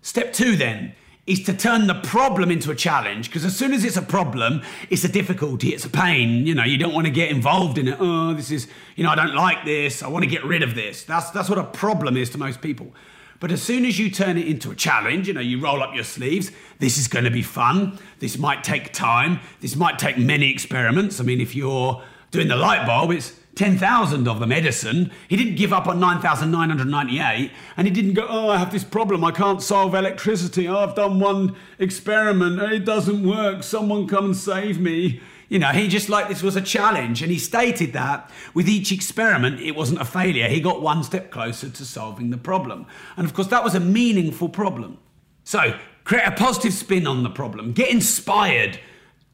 Step 0.00 0.32
two, 0.32 0.56
then, 0.56 0.94
is 1.28 1.44
to 1.44 1.52
turn 1.52 1.86
the 1.86 1.94
problem 1.94 2.50
into 2.50 2.70
a 2.70 2.74
challenge 2.74 3.28
because 3.28 3.44
as 3.44 3.54
soon 3.54 3.74
as 3.74 3.84
it's 3.84 3.98
a 3.98 4.02
problem, 4.02 4.62
it's 4.88 5.04
a 5.04 5.08
difficulty, 5.08 5.68
it's 5.74 5.84
a 5.84 5.90
pain. 5.90 6.46
You 6.46 6.54
know, 6.54 6.64
you 6.64 6.78
don't 6.78 6.94
want 6.94 7.06
to 7.06 7.12
get 7.12 7.30
involved 7.30 7.76
in 7.76 7.86
it. 7.86 7.98
Oh, 8.00 8.32
this 8.32 8.50
is, 8.50 8.66
you 8.96 9.04
know, 9.04 9.10
I 9.10 9.14
don't 9.14 9.34
like 9.34 9.66
this. 9.66 10.02
I 10.02 10.08
want 10.08 10.24
to 10.24 10.30
get 10.30 10.42
rid 10.44 10.62
of 10.62 10.74
this. 10.74 11.04
That's 11.04 11.30
that's 11.30 11.50
what 11.50 11.58
a 11.58 11.64
problem 11.64 12.16
is 12.16 12.30
to 12.30 12.38
most 12.38 12.62
people. 12.62 12.94
But 13.40 13.52
as 13.52 13.62
soon 13.62 13.84
as 13.84 13.98
you 13.98 14.10
turn 14.10 14.38
it 14.38 14.48
into 14.48 14.70
a 14.70 14.74
challenge, 14.74 15.28
you 15.28 15.34
know, 15.34 15.40
you 15.40 15.60
roll 15.60 15.82
up 15.82 15.94
your 15.94 16.02
sleeves, 16.02 16.50
this 16.78 16.98
is 16.98 17.06
going 17.06 17.24
to 17.24 17.30
be 17.30 17.42
fun. 17.42 17.98
This 18.18 18.36
might 18.38 18.64
take 18.64 18.92
time. 18.92 19.40
This 19.60 19.76
might 19.76 19.98
take 19.98 20.18
many 20.18 20.50
experiments. 20.50 21.20
I 21.20 21.24
mean, 21.24 21.40
if 21.40 21.54
you're 21.54 22.02
doing 22.30 22.48
the 22.48 22.56
light 22.56 22.86
bulb, 22.86 23.12
it's 23.12 23.38
10,000 23.58 24.28
of 24.28 24.38
them, 24.38 24.52
Edison. 24.52 25.10
He 25.26 25.36
didn't 25.36 25.56
give 25.56 25.72
up 25.72 25.88
on 25.88 25.98
9,998 25.98 27.50
and 27.76 27.86
he 27.88 27.92
didn't 27.92 28.14
go, 28.14 28.24
Oh, 28.28 28.50
I 28.50 28.56
have 28.56 28.70
this 28.70 28.84
problem. 28.84 29.24
I 29.24 29.32
can't 29.32 29.60
solve 29.60 29.96
electricity. 29.96 30.68
Oh, 30.68 30.76
I've 30.76 30.94
done 30.94 31.18
one 31.18 31.56
experiment. 31.80 32.60
Oh, 32.62 32.66
it 32.66 32.84
doesn't 32.84 33.26
work. 33.28 33.64
Someone 33.64 34.06
come 34.06 34.26
and 34.26 34.36
save 34.36 34.78
me. 34.78 35.20
You 35.48 35.58
know, 35.58 35.70
he 35.70 35.88
just 35.88 36.08
like 36.08 36.28
this 36.28 36.40
was 36.40 36.54
a 36.54 36.60
challenge. 36.60 37.20
And 37.20 37.32
he 37.32 37.38
stated 37.38 37.92
that 37.94 38.30
with 38.54 38.68
each 38.68 38.92
experiment, 38.92 39.60
it 39.60 39.72
wasn't 39.72 40.00
a 40.00 40.04
failure. 40.04 40.46
He 40.46 40.60
got 40.60 40.80
one 40.80 41.02
step 41.02 41.32
closer 41.32 41.68
to 41.68 41.84
solving 41.84 42.30
the 42.30 42.38
problem. 42.38 42.86
And 43.16 43.26
of 43.26 43.34
course, 43.34 43.48
that 43.48 43.64
was 43.64 43.74
a 43.74 43.80
meaningful 43.80 44.50
problem. 44.50 44.98
So 45.42 45.76
create 46.04 46.28
a 46.28 46.30
positive 46.30 46.74
spin 46.74 47.08
on 47.08 47.24
the 47.24 47.30
problem, 47.30 47.72
get 47.72 47.90
inspired 47.90 48.78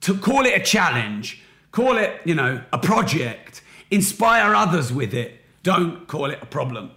to 0.00 0.16
call 0.16 0.46
it 0.46 0.58
a 0.58 0.64
challenge, 0.64 1.42
call 1.72 1.98
it, 1.98 2.22
you 2.24 2.34
know, 2.34 2.62
a 2.72 2.78
project 2.78 3.60
Inspire 3.94 4.56
others 4.56 4.92
with 4.92 5.14
it. 5.14 5.40
Don't 5.62 6.08
call 6.08 6.28
it 6.32 6.40
a 6.42 6.46
problem. 6.46 6.90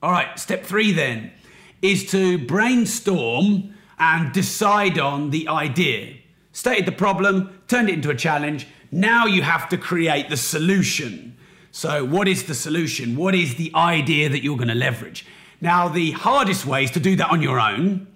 All 0.00 0.12
right, 0.12 0.38
step 0.38 0.64
three 0.64 0.92
then 0.92 1.32
is 1.82 2.08
to 2.12 2.38
brainstorm 2.46 3.74
and 3.98 4.32
decide 4.32 4.96
on 4.96 5.30
the 5.30 5.48
idea. 5.48 6.14
Stated 6.52 6.86
the 6.86 6.92
problem, 6.92 7.58
turned 7.66 7.88
it 7.88 7.94
into 7.94 8.08
a 8.08 8.14
challenge. 8.14 8.68
Now 8.92 9.26
you 9.26 9.42
have 9.42 9.68
to 9.70 9.76
create 9.76 10.28
the 10.30 10.36
solution. 10.36 11.36
So, 11.72 12.04
what 12.04 12.28
is 12.28 12.44
the 12.44 12.54
solution? 12.54 13.16
What 13.16 13.34
is 13.34 13.56
the 13.56 13.72
idea 13.74 14.28
that 14.28 14.44
you're 14.44 14.56
going 14.56 14.68
to 14.68 14.76
leverage? 14.76 15.26
Now, 15.60 15.88
the 15.88 16.12
hardest 16.12 16.66
way 16.66 16.84
is 16.84 16.92
to 16.92 17.00
do 17.00 17.16
that 17.16 17.30
on 17.30 17.42
your 17.42 17.58
own. 17.58 18.06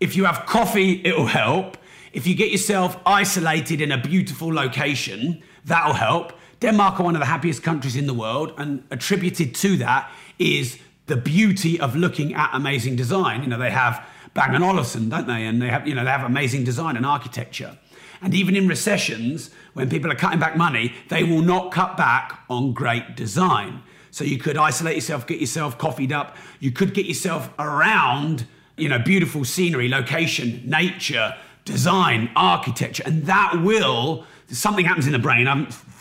If 0.00 0.16
you 0.16 0.24
have 0.24 0.46
coffee, 0.46 1.02
it 1.04 1.14
will 1.14 1.26
help. 1.26 1.76
If 2.14 2.26
you 2.26 2.34
get 2.34 2.50
yourself 2.50 2.96
isolated 3.04 3.82
in 3.82 3.92
a 3.92 3.98
beautiful 3.98 4.50
location, 4.50 5.42
that'll 5.66 5.92
help. 5.92 6.32
Denmark 6.62 7.00
are 7.00 7.02
one 7.02 7.16
of 7.16 7.20
the 7.20 7.26
happiest 7.26 7.64
countries 7.64 7.96
in 7.96 8.06
the 8.06 8.14
world, 8.14 8.54
and 8.56 8.84
attributed 8.92 9.52
to 9.56 9.76
that 9.78 10.10
is 10.38 10.78
the 11.06 11.16
beauty 11.16 11.80
of 11.80 11.96
looking 11.96 12.34
at 12.34 12.50
amazing 12.52 12.94
design. 12.94 13.42
You 13.42 13.48
know, 13.48 13.58
they 13.58 13.72
have 13.72 14.06
Bang 14.32 14.62
& 14.62 14.64
Olufsen, 14.64 15.08
don't 15.08 15.26
they? 15.26 15.44
And 15.44 15.60
they 15.60 15.68
have, 15.68 15.88
you 15.88 15.94
know, 15.94 16.04
they 16.04 16.10
have 16.10 16.22
amazing 16.22 16.62
design 16.62 16.96
and 16.96 17.04
architecture. 17.04 17.76
And 18.22 18.32
even 18.32 18.54
in 18.54 18.68
recessions, 18.68 19.50
when 19.74 19.90
people 19.90 20.10
are 20.12 20.14
cutting 20.14 20.38
back 20.38 20.56
money, 20.56 20.94
they 21.08 21.24
will 21.24 21.42
not 21.42 21.72
cut 21.72 21.96
back 21.96 22.44
on 22.48 22.72
great 22.72 23.16
design. 23.16 23.82
So 24.12 24.22
you 24.22 24.38
could 24.38 24.56
isolate 24.56 24.94
yourself, 24.94 25.26
get 25.26 25.40
yourself 25.40 25.76
coffeed 25.78 26.12
up. 26.12 26.36
You 26.60 26.70
could 26.70 26.94
get 26.94 27.06
yourself 27.06 27.50
around, 27.58 28.46
you 28.76 28.88
know, 28.88 29.00
beautiful 29.00 29.44
scenery, 29.44 29.88
location, 29.88 30.62
nature, 30.64 31.34
design, 31.64 32.30
architecture, 32.36 33.02
and 33.04 33.26
that 33.26 33.62
will 33.62 34.26
something 34.48 34.84
happens 34.84 35.06
in 35.06 35.12
the 35.12 35.18
brain. 35.18 35.48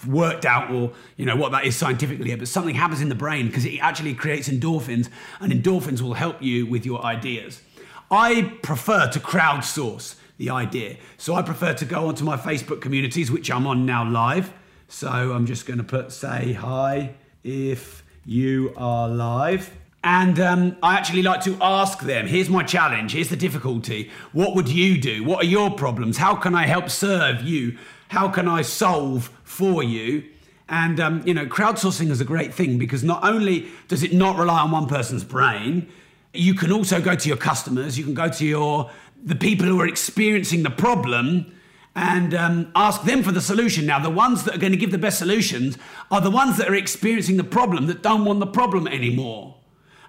Worked 0.08 0.46
out 0.46 0.72
or 0.72 0.92
you 1.18 1.26
know 1.26 1.36
what 1.36 1.52
that 1.52 1.66
is 1.66 1.76
scientifically 1.76 2.34
but 2.36 2.48
something 2.48 2.76
happens 2.76 3.02
in 3.02 3.10
the 3.10 3.16
brain 3.16 3.48
because 3.48 3.66
it 3.66 3.78
actually 3.80 4.14
creates 4.14 4.50
endorphins, 4.50 5.10
and 5.40 5.52
endorphins 5.52 6.02
will 6.02 6.14
help 6.14 6.42
you 6.42 6.66
with 6.66 6.86
your 6.86 7.04
ideas. 7.04 7.62
I 8.10 8.58
prefer 8.62 9.10
to 9.10 9.20
crowdsource 9.20 10.16
the 10.38 10.50
idea. 10.50 10.98
So 11.18 11.36
I 11.36 11.44
prefer 11.44 11.74
to 11.76 11.86
go 11.86 12.08
onto 12.08 12.24
my 12.24 12.36
Facebook 12.36 12.82
communities, 12.82 13.32
which 13.32 13.52
I'm 13.52 13.68
on 13.68 13.86
now 13.86 14.10
live. 14.10 14.52
So 14.88 15.08
I'm 15.08 15.46
just 15.46 15.66
going 15.66 15.78
to 15.78 15.84
put 15.84 16.12
say 16.12 16.54
hi 16.54 17.14
if 17.44 18.04
you 18.26 18.74
are 18.76 19.08
live. 19.08 19.72
And 20.04 20.40
um, 20.40 20.78
I 20.82 20.96
actually 20.96 21.22
like 21.22 21.44
to 21.44 21.56
ask 21.62 22.00
them 22.00 22.28
here's 22.28 22.50
my 22.50 22.64
challenge, 22.64 23.14
here's 23.14 23.30
the 23.30 23.36
difficulty. 23.36 24.10
What 24.32 24.56
would 24.56 24.68
you 24.68 25.00
do? 25.00 25.24
What 25.24 25.44
are 25.44 25.48
your 25.48 25.70
problems? 25.72 26.18
How 26.18 26.36
can 26.36 26.56
I 26.56 26.66
help 26.66 26.90
serve 26.90 27.44
you? 27.44 27.78
How 28.10 28.28
can 28.28 28.48
I 28.48 28.64
solve 28.64 29.30
for 29.52 29.84
you? 29.84 30.24
And, 30.70 31.00
um, 31.00 31.22
you 31.28 31.34
know, 31.34 31.46
crowdsourcing 31.46 32.10
is 32.10 32.22
a 32.22 32.26
great 32.26 32.54
thing 32.54 32.78
because 32.78 33.04
not 33.04 33.24
only 33.24 33.68
does 33.90 34.04
it 34.04 34.14
not 34.14 34.38
rely 34.38 34.62
on 34.62 34.72
one 34.72 34.88
person's 34.88 35.24
brain, 35.24 35.90
you 36.34 36.54
can 36.54 36.72
also 36.72 37.02
go 37.02 37.14
to 37.14 37.28
your 37.28 37.38
customers, 37.38 37.98
you 37.98 38.06
can 38.06 38.14
go 38.14 38.30
to 38.30 38.46
your 38.46 38.90
the 39.24 39.36
people 39.36 39.68
who 39.68 39.80
are 39.80 39.88
experiencing 39.88 40.64
the 40.64 40.70
problem 40.72 41.54
and 41.96 42.34
um, 42.34 42.72
ask 42.74 43.04
them 43.04 43.22
for 43.22 43.32
the 43.32 43.42
solution. 43.42 43.86
Now, 43.86 44.00
the 44.00 44.10
ones 44.10 44.46
that 44.46 44.56
are 44.56 44.58
going 44.58 44.72
to 44.72 44.78
give 44.78 44.92
the 44.92 44.98
best 44.98 45.20
solutions 45.20 45.78
are 46.10 46.22
the 46.22 46.32
ones 46.32 46.58
that 46.58 46.68
are 46.68 46.74
experiencing 46.74 47.38
the 47.38 47.44
problem 47.44 47.86
that 47.88 48.02
don't 48.02 48.26
want 48.26 48.40
the 48.40 48.48
problem 48.48 48.88
anymore. 48.88 49.58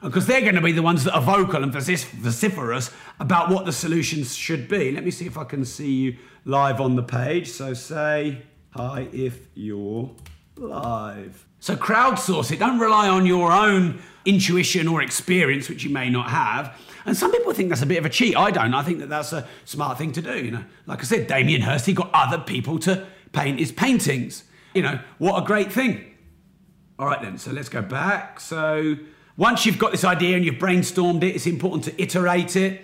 Because 0.00 0.26
they're 0.26 0.40
going 0.40 0.54
to 0.54 0.62
be 0.62 0.72
the 0.72 0.82
ones 0.82 1.04
that 1.04 1.14
are 1.14 1.20
vocal 1.20 1.62
and 1.62 1.72
vociferous 1.72 2.90
about 3.20 3.50
what 3.50 3.66
the 3.66 3.72
solutions 3.72 4.34
should 4.34 4.66
be. 4.68 4.92
Let 4.92 5.04
me 5.04 5.10
see 5.10 5.26
if 5.26 5.36
I 5.36 5.44
can 5.44 5.64
see 5.64 5.92
you 5.92 6.16
live 6.44 6.80
on 6.80 6.96
the 6.96 7.02
page. 7.02 7.50
So 7.50 7.74
say 7.74 8.42
hi 8.72 9.06
if 9.12 9.48
you're 9.54 10.10
live. 10.56 11.46
So 11.60 11.76
crowdsource 11.76 12.50
it. 12.50 12.58
Don't 12.58 12.78
rely 12.78 13.08
on 13.08 13.26
your 13.26 13.52
own 13.52 14.00
intuition 14.24 14.88
or 14.88 15.02
experience, 15.02 15.68
which 15.68 15.84
you 15.84 15.90
may 15.90 16.10
not 16.10 16.30
have. 16.30 16.76
And 17.04 17.16
some 17.16 17.32
people 17.32 17.52
think 17.52 17.68
that's 17.68 17.82
a 17.82 17.86
bit 17.86 17.98
of 17.98 18.06
a 18.06 18.08
cheat. 18.08 18.36
I 18.36 18.50
don't. 18.50 18.74
I 18.74 18.82
think 18.82 19.00
that 19.00 19.08
that's 19.08 19.32
a 19.32 19.46
smart 19.64 19.98
thing 19.98 20.12
to 20.12 20.22
do. 20.22 20.44
You 20.44 20.52
know, 20.52 20.64
like 20.86 21.00
I 21.00 21.02
said, 21.02 21.26
Damien 21.26 21.62
Hirst, 21.62 21.86
he 21.86 21.92
got 21.92 22.10
other 22.12 22.38
people 22.38 22.78
to 22.80 23.06
paint 23.32 23.58
his 23.58 23.72
paintings. 23.72 24.44
You 24.74 24.82
know, 24.82 25.00
what 25.18 25.42
a 25.42 25.46
great 25.46 25.72
thing. 25.72 26.14
All 26.98 27.06
right 27.06 27.20
then. 27.20 27.38
So 27.38 27.50
let's 27.52 27.68
go 27.68 27.82
back. 27.82 28.40
So 28.40 28.96
once 29.36 29.66
you've 29.66 29.78
got 29.78 29.92
this 29.92 30.04
idea 30.04 30.36
and 30.36 30.44
you've 30.44 30.56
brainstormed 30.56 31.22
it, 31.22 31.34
it's 31.34 31.46
important 31.46 31.84
to 31.84 32.02
iterate 32.02 32.56
it, 32.56 32.82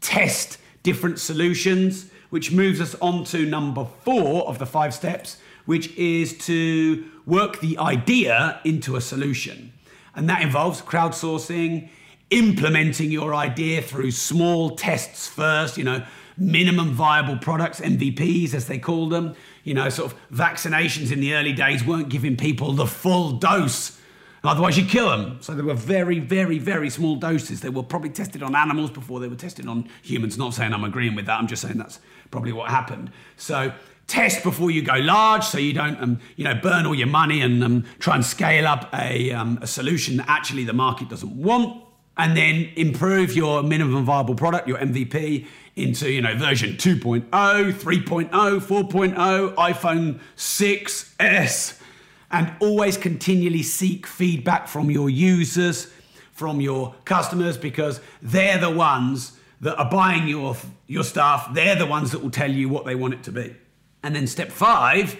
test 0.00 0.58
different 0.82 1.18
solutions, 1.18 2.10
which 2.30 2.52
moves 2.52 2.80
us 2.80 2.94
on 2.96 3.24
to 3.24 3.46
number 3.46 3.86
four 4.02 4.46
of 4.46 4.58
the 4.58 4.66
five 4.66 4.94
steps, 4.94 5.38
which 5.66 5.94
is 5.96 6.36
to 6.38 7.04
work 7.26 7.60
the 7.60 7.78
idea 7.78 8.60
into 8.64 8.96
a 8.96 9.00
solution. 9.00 9.72
And 10.14 10.28
that 10.28 10.42
involves 10.42 10.80
crowdsourcing, 10.82 11.88
implementing 12.30 13.10
your 13.10 13.34
idea 13.34 13.82
through 13.82 14.10
small 14.10 14.76
tests 14.76 15.28
first, 15.28 15.78
you 15.78 15.84
know, 15.84 16.04
minimum 16.36 16.92
viable 16.92 17.36
products, 17.36 17.80
MVPs 17.80 18.54
as 18.54 18.66
they 18.66 18.78
call 18.78 19.08
them. 19.08 19.34
You 19.64 19.74
know, 19.74 19.88
sort 19.90 20.12
of 20.12 20.18
vaccinations 20.30 21.12
in 21.12 21.20
the 21.20 21.34
early 21.34 21.52
days 21.52 21.84
weren't 21.84 22.08
giving 22.08 22.36
people 22.36 22.72
the 22.72 22.86
full 22.86 23.32
dose. 23.32 23.97
Otherwise, 24.48 24.78
you 24.78 24.84
kill 24.84 25.10
them. 25.10 25.38
So 25.40 25.54
they 25.54 25.62
were 25.62 25.74
very, 25.74 26.18
very, 26.20 26.58
very 26.58 26.90
small 26.90 27.16
doses. 27.16 27.60
They 27.60 27.68
were 27.68 27.82
probably 27.82 28.10
tested 28.10 28.42
on 28.42 28.54
animals 28.54 28.90
before 28.90 29.20
they 29.20 29.28
were 29.28 29.36
tested 29.36 29.66
on 29.66 29.88
humans. 30.02 30.38
Not 30.38 30.54
saying 30.54 30.72
I'm 30.72 30.84
agreeing 30.84 31.14
with 31.14 31.26
that. 31.26 31.38
I'm 31.38 31.46
just 31.46 31.62
saying 31.62 31.78
that's 31.78 32.00
probably 32.30 32.52
what 32.52 32.70
happened. 32.70 33.12
So 33.36 33.72
test 34.06 34.42
before 34.42 34.70
you 34.70 34.82
go 34.82 34.94
large, 34.94 35.44
so 35.44 35.58
you 35.58 35.72
don't, 35.74 36.02
um, 36.02 36.20
you 36.36 36.44
know, 36.44 36.54
burn 36.54 36.86
all 36.86 36.94
your 36.94 37.08
money 37.08 37.42
and 37.42 37.62
um, 37.62 37.84
try 37.98 38.14
and 38.14 38.24
scale 38.24 38.66
up 38.66 38.88
a, 38.94 39.30
um, 39.32 39.58
a 39.60 39.66
solution 39.66 40.16
that 40.16 40.28
actually 40.28 40.64
the 40.64 40.72
market 40.72 41.08
doesn't 41.08 41.36
want 41.36 41.84
and 42.16 42.36
then 42.36 42.70
improve 42.74 43.36
your 43.36 43.62
minimum 43.62 44.04
viable 44.04 44.34
product, 44.34 44.66
your 44.66 44.78
MVP, 44.78 45.46
into 45.76 46.10
you 46.10 46.20
know 46.20 46.34
version 46.36 46.70
2.0, 46.70 47.30
3.0, 47.30 48.30
4.0, 48.30 49.54
iPhone 49.54 50.18
6s, 50.36 51.77
and 52.30 52.52
always 52.60 52.96
continually 52.96 53.62
seek 53.62 54.06
feedback 54.06 54.68
from 54.68 54.90
your 54.90 55.08
users, 55.08 55.90
from 56.32 56.60
your 56.60 56.94
customers, 57.04 57.56
because 57.56 58.00
they're 58.22 58.58
the 58.58 58.70
ones 58.70 59.32
that 59.60 59.76
are 59.76 59.90
buying 59.90 60.28
your 60.28 60.56
your 60.86 61.04
stuff. 61.04 61.52
They're 61.52 61.76
the 61.76 61.86
ones 61.86 62.12
that 62.12 62.22
will 62.22 62.30
tell 62.30 62.50
you 62.50 62.68
what 62.68 62.84
they 62.84 62.94
want 62.94 63.14
it 63.14 63.22
to 63.24 63.32
be. 63.32 63.56
And 64.02 64.14
then 64.14 64.26
step 64.26 64.50
five 64.52 65.16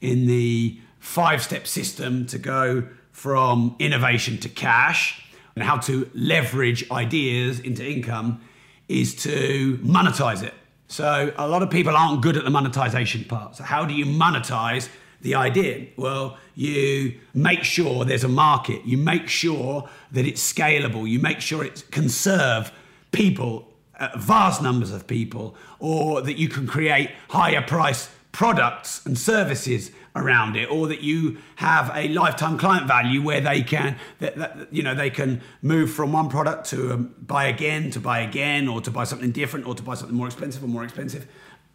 in 0.00 0.26
the 0.26 0.78
five-step 1.00 1.66
system 1.66 2.26
to 2.26 2.38
go 2.38 2.86
from 3.10 3.74
innovation 3.78 4.38
to 4.38 4.48
cash 4.48 5.22
and 5.54 5.64
how 5.64 5.78
to 5.78 6.08
leverage 6.14 6.88
ideas 6.90 7.58
into 7.60 7.84
income 7.84 8.40
is 8.88 9.14
to 9.14 9.78
monetize 9.82 10.42
it. 10.42 10.54
So 10.88 11.32
a 11.36 11.48
lot 11.48 11.62
of 11.62 11.70
people 11.70 11.96
aren't 11.96 12.22
good 12.22 12.36
at 12.36 12.44
the 12.44 12.50
monetization 12.50 13.24
part. 13.24 13.56
So 13.56 13.64
how 13.64 13.84
do 13.84 13.94
you 13.94 14.04
monetize 14.04 14.88
the 15.20 15.34
idea? 15.34 15.86
Well, 15.96 16.38
you 16.54 17.18
make 17.34 17.64
sure 17.64 18.04
there's 18.04 18.24
a 18.24 18.28
market. 18.28 18.84
You 18.84 18.96
make 18.96 19.28
sure 19.28 19.88
that 20.12 20.26
it's 20.26 20.52
scalable. 20.52 21.08
You 21.08 21.20
make 21.20 21.40
sure 21.40 21.64
it 21.64 21.84
can 21.90 22.08
serve 22.08 22.72
people, 23.12 23.72
uh, 23.98 24.08
vast 24.16 24.62
numbers 24.62 24.92
of 24.92 25.06
people, 25.06 25.56
or 25.78 26.22
that 26.22 26.38
you 26.38 26.48
can 26.48 26.66
create 26.66 27.10
higher 27.28 27.62
price 27.62 28.08
products 28.32 29.04
and 29.04 29.18
services 29.18 29.90
around 30.14 30.56
it 30.56 30.70
or 30.70 30.88
that 30.88 31.00
you 31.02 31.38
have 31.56 31.90
a 31.94 32.08
lifetime 32.08 32.58
client 32.58 32.86
value 32.86 33.22
where 33.22 33.40
they 33.40 33.62
can 33.62 33.96
that, 34.18 34.36
that, 34.36 34.72
you 34.72 34.82
know 34.82 34.94
they 34.94 35.10
can 35.10 35.40
move 35.62 35.90
from 35.90 36.12
one 36.12 36.28
product 36.28 36.68
to 36.68 36.92
um, 36.92 37.14
buy 37.22 37.46
again 37.46 37.90
to 37.90 38.00
buy 38.00 38.20
again 38.20 38.66
or 38.66 38.80
to 38.80 38.90
buy 38.90 39.04
something 39.04 39.30
different 39.30 39.66
or 39.66 39.74
to 39.74 39.82
buy 39.82 39.94
something 39.94 40.16
more 40.16 40.26
expensive 40.26 40.62
or 40.64 40.66
more 40.66 40.82
expensive 40.82 41.26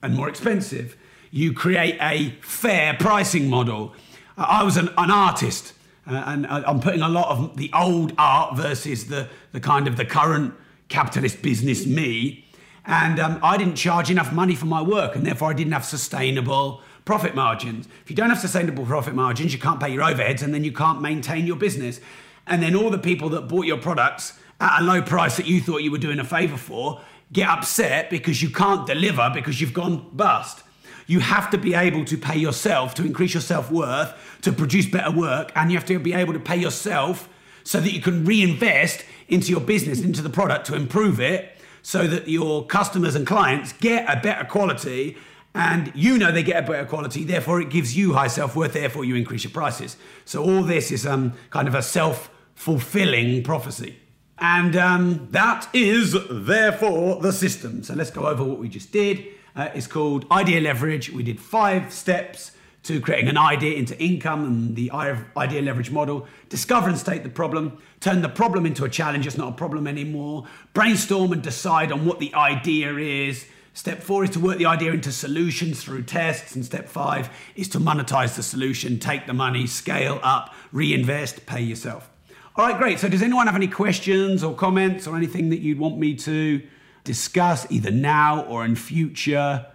and 0.02 0.16
more 0.16 0.28
expensive 0.28 0.98
you 1.36 1.54
create 1.54 1.98
a 2.02 2.30
fair 2.42 2.94
pricing 2.94 3.50
model 3.50 3.94
i 4.38 4.64
was 4.64 4.78
an, 4.78 4.90
an 4.98 5.12
artist 5.12 5.74
uh, 6.08 6.24
and 6.28 6.48
i'm 6.48 6.80
putting 6.80 7.02
a 7.02 7.10
lot 7.10 7.28
of 7.30 7.58
the 7.58 7.70
old 7.74 8.14
art 8.18 8.56
versus 8.56 9.08
the 9.08 9.28
the 9.52 9.60
kind 9.60 9.88
of 9.88 9.98
the 9.98 10.06
current 10.06 10.54
capitalist 10.88 11.42
business 11.42 11.86
me 11.86 12.42
and 12.88 13.20
um, 13.20 13.40
I 13.42 13.58
didn't 13.58 13.78
charge 13.78 14.12
enough 14.12 14.32
money 14.32 14.54
for 14.54 14.68
my 14.68 14.80
work, 14.80 15.16
and 15.16 15.26
therefore 15.26 15.50
I 15.50 15.54
didn't 15.54 15.74
have 15.74 15.86
sustainable 15.86 16.82
profit 17.04 17.36
margins. 17.36 17.88
If 18.04 18.10
you 18.10 18.16
don't 18.16 18.30
have 18.30 18.40
sustainable 18.40 18.86
profit 18.86 19.16
margins, 19.16 19.54
you 19.54 19.60
can't 19.60 19.80
pay 19.80 19.90
your 19.94 20.04
overheads 20.04 20.42
and 20.42 20.54
then 20.54 20.64
you 20.64 20.72
can't 20.72 21.02
maintain 21.02 21.46
your 21.46 21.56
business. 21.56 22.00
And 22.48 22.62
then 22.62 22.76
all 22.76 22.90
the 22.90 23.00
people 23.00 23.30
that 23.30 23.48
bought 23.48 23.66
your 23.66 23.78
products 23.78 24.40
at 24.60 24.82
a 24.82 24.84
low 24.84 25.02
price 25.02 25.38
that 25.38 25.46
you 25.46 25.62
thought 25.62 25.84
you 25.84 25.92
were 25.92 26.00
doing 26.00 26.20
a 26.20 26.24
favor 26.24 26.58
for 26.58 27.02
get 27.32 27.50
upset 27.50 28.10
because 28.10 28.42
you 28.42 28.50
can't 28.50 28.86
deliver 28.88 29.32
because 29.34 29.62
you've 29.62 29.74
gone 29.74 30.10
bust. 30.14 30.64
You 31.08 31.20
have 31.20 31.50
to 31.52 31.58
be 31.58 31.74
able 31.74 32.06
to 32.06 32.18
pay 32.18 32.38
yourself 32.38 32.96
to 32.96 33.06
increase 33.06 33.34
your 33.34 33.42
self 33.42 33.72
worth, 33.72 34.14
to 34.42 34.52
produce 34.52 34.88
better 34.88 35.12
work, 35.12 35.52
and 35.56 35.72
you 35.72 35.78
have 35.78 35.86
to 35.88 36.00
be 36.00 36.14
able 36.14 36.34
to 36.34 36.40
pay 36.40 36.58
yourself 36.58 37.30
so 37.64 37.80
that 37.80 37.92
you 37.92 38.02
can 38.02 38.26
reinvest 38.26 39.06
into 39.28 39.52
your 39.52 39.62
business, 39.62 40.02
into 40.02 40.22
the 40.22 40.30
product 40.30 40.68
to 40.68 40.76
improve 40.76 41.20
it, 41.20 41.58
so 41.82 42.08
that 42.08 42.28
your 42.28 42.66
customers 42.66 43.16
and 43.16 43.28
clients 43.28 43.74
get 43.74 44.10
a 44.10 44.20
better 44.22 44.46
quality 44.46 45.18
and 45.56 45.92
you 45.96 46.18
know 46.18 46.32
they 46.32 46.44
get 46.44 46.64
a 46.64 46.68
better 46.68 46.86
quality, 46.86 47.24
therefore 47.24 47.62
it 47.62 47.70
gives 47.70 47.96
you 47.96 48.14
high 48.14 48.28
self 48.28 48.56
worth, 48.56 48.74
therefore 48.74 49.06
you 49.06 49.16
increase 49.16 49.44
your 49.44 49.52
prices. 49.52 49.96
So 50.26 50.44
all 50.44 50.64
this 50.64 50.92
is 50.92 51.08
um, 51.08 51.34
kind 51.50 51.68
of 51.68 51.74
a 51.74 51.82
self 51.82 52.30
fulfilling 52.56 53.42
prophecy. 53.42 53.98
And 54.38 54.76
um, 54.76 55.30
that 55.32 55.70
is 55.74 56.16
therefore 56.30 57.22
the 57.22 57.32
system. 57.32 57.84
So 57.84 57.94
let's 57.94 58.12
go 58.12 58.28
over 58.28 58.44
what 58.44 58.60
we 58.60 58.68
just 58.68 58.92
did. 58.92 59.26
Uh, 59.56 59.70
it's 59.74 59.88
called 59.88 60.26
idea 60.32 60.60
leverage. 60.62 61.10
We 61.12 61.24
did 61.24 61.40
five 61.40 61.94
steps 61.94 62.52
to 62.84 63.00
creating 63.02 63.30
an 63.30 63.38
idea 63.38 63.78
into 63.78 63.98
income 64.00 64.46
and 64.46 64.76
the 64.76 64.92
idea 64.92 65.62
leverage 65.62 65.92
model. 65.92 66.28
Discover 66.50 66.90
and 66.90 66.98
state 66.98 67.24
the 67.24 67.30
problem. 67.30 67.80
Turn 68.00 68.22
the 68.22 68.30
problem 68.30 68.66
into 68.66 68.84
a 68.84 68.90
challenge. 68.90 69.26
It's 69.26 69.38
not 69.38 69.54
a 69.54 69.56
problem 69.56 69.88
anymore. 69.88 70.46
Brainstorm 70.74 71.32
and 71.32 71.42
decide 71.42 71.92
on 71.92 72.06
what 72.06 72.20
the 72.20 72.34
idea 72.34 72.96
is 72.98 73.48
Step 73.76 74.02
four 74.02 74.24
is 74.24 74.30
to 74.30 74.40
work 74.40 74.58
the 74.58 74.66
idea 74.66 74.94
into 74.94 75.12
solutions 75.12 75.84
through 75.84 76.04
tests. 76.04 76.56
And 76.56 76.64
step 76.64 76.88
five 76.88 77.30
is 77.58 77.68
to 77.70 77.78
monetize 77.78 78.38
the 78.38 78.42
solution, 78.42 79.00
take 79.00 79.28
the 79.28 79.34
money, 79.34 79.68
scale 79.68 80.22
up, 80.24 80.56
reinvest, 80.72 81.46
pay 81.46 81.60
yourself. 81.60 82.10
All 82.56 82.66
right, 82.66 82.78
great. 82.78 83.00
So, 83.00 83.10
does 83.10 83.22
anyone 83.22 83.48
have 83.48 83.56
any 83.56 83.68
questions 83.68 84.46
or 84.46 84.56
comments 84.56 85.08
or 85.08 85.18
anything 85.18 85.50
that 85.50 85.60
you'd 85.60 85.78
want 85.78 85.98
me 85.98 86.16
to 86.16 86.62
discuss 87.06 87.66
either 87.72 87.92
now 87.92 88.44
or 88.44 88.66
in 88.66 88.76
future 88.76 89.66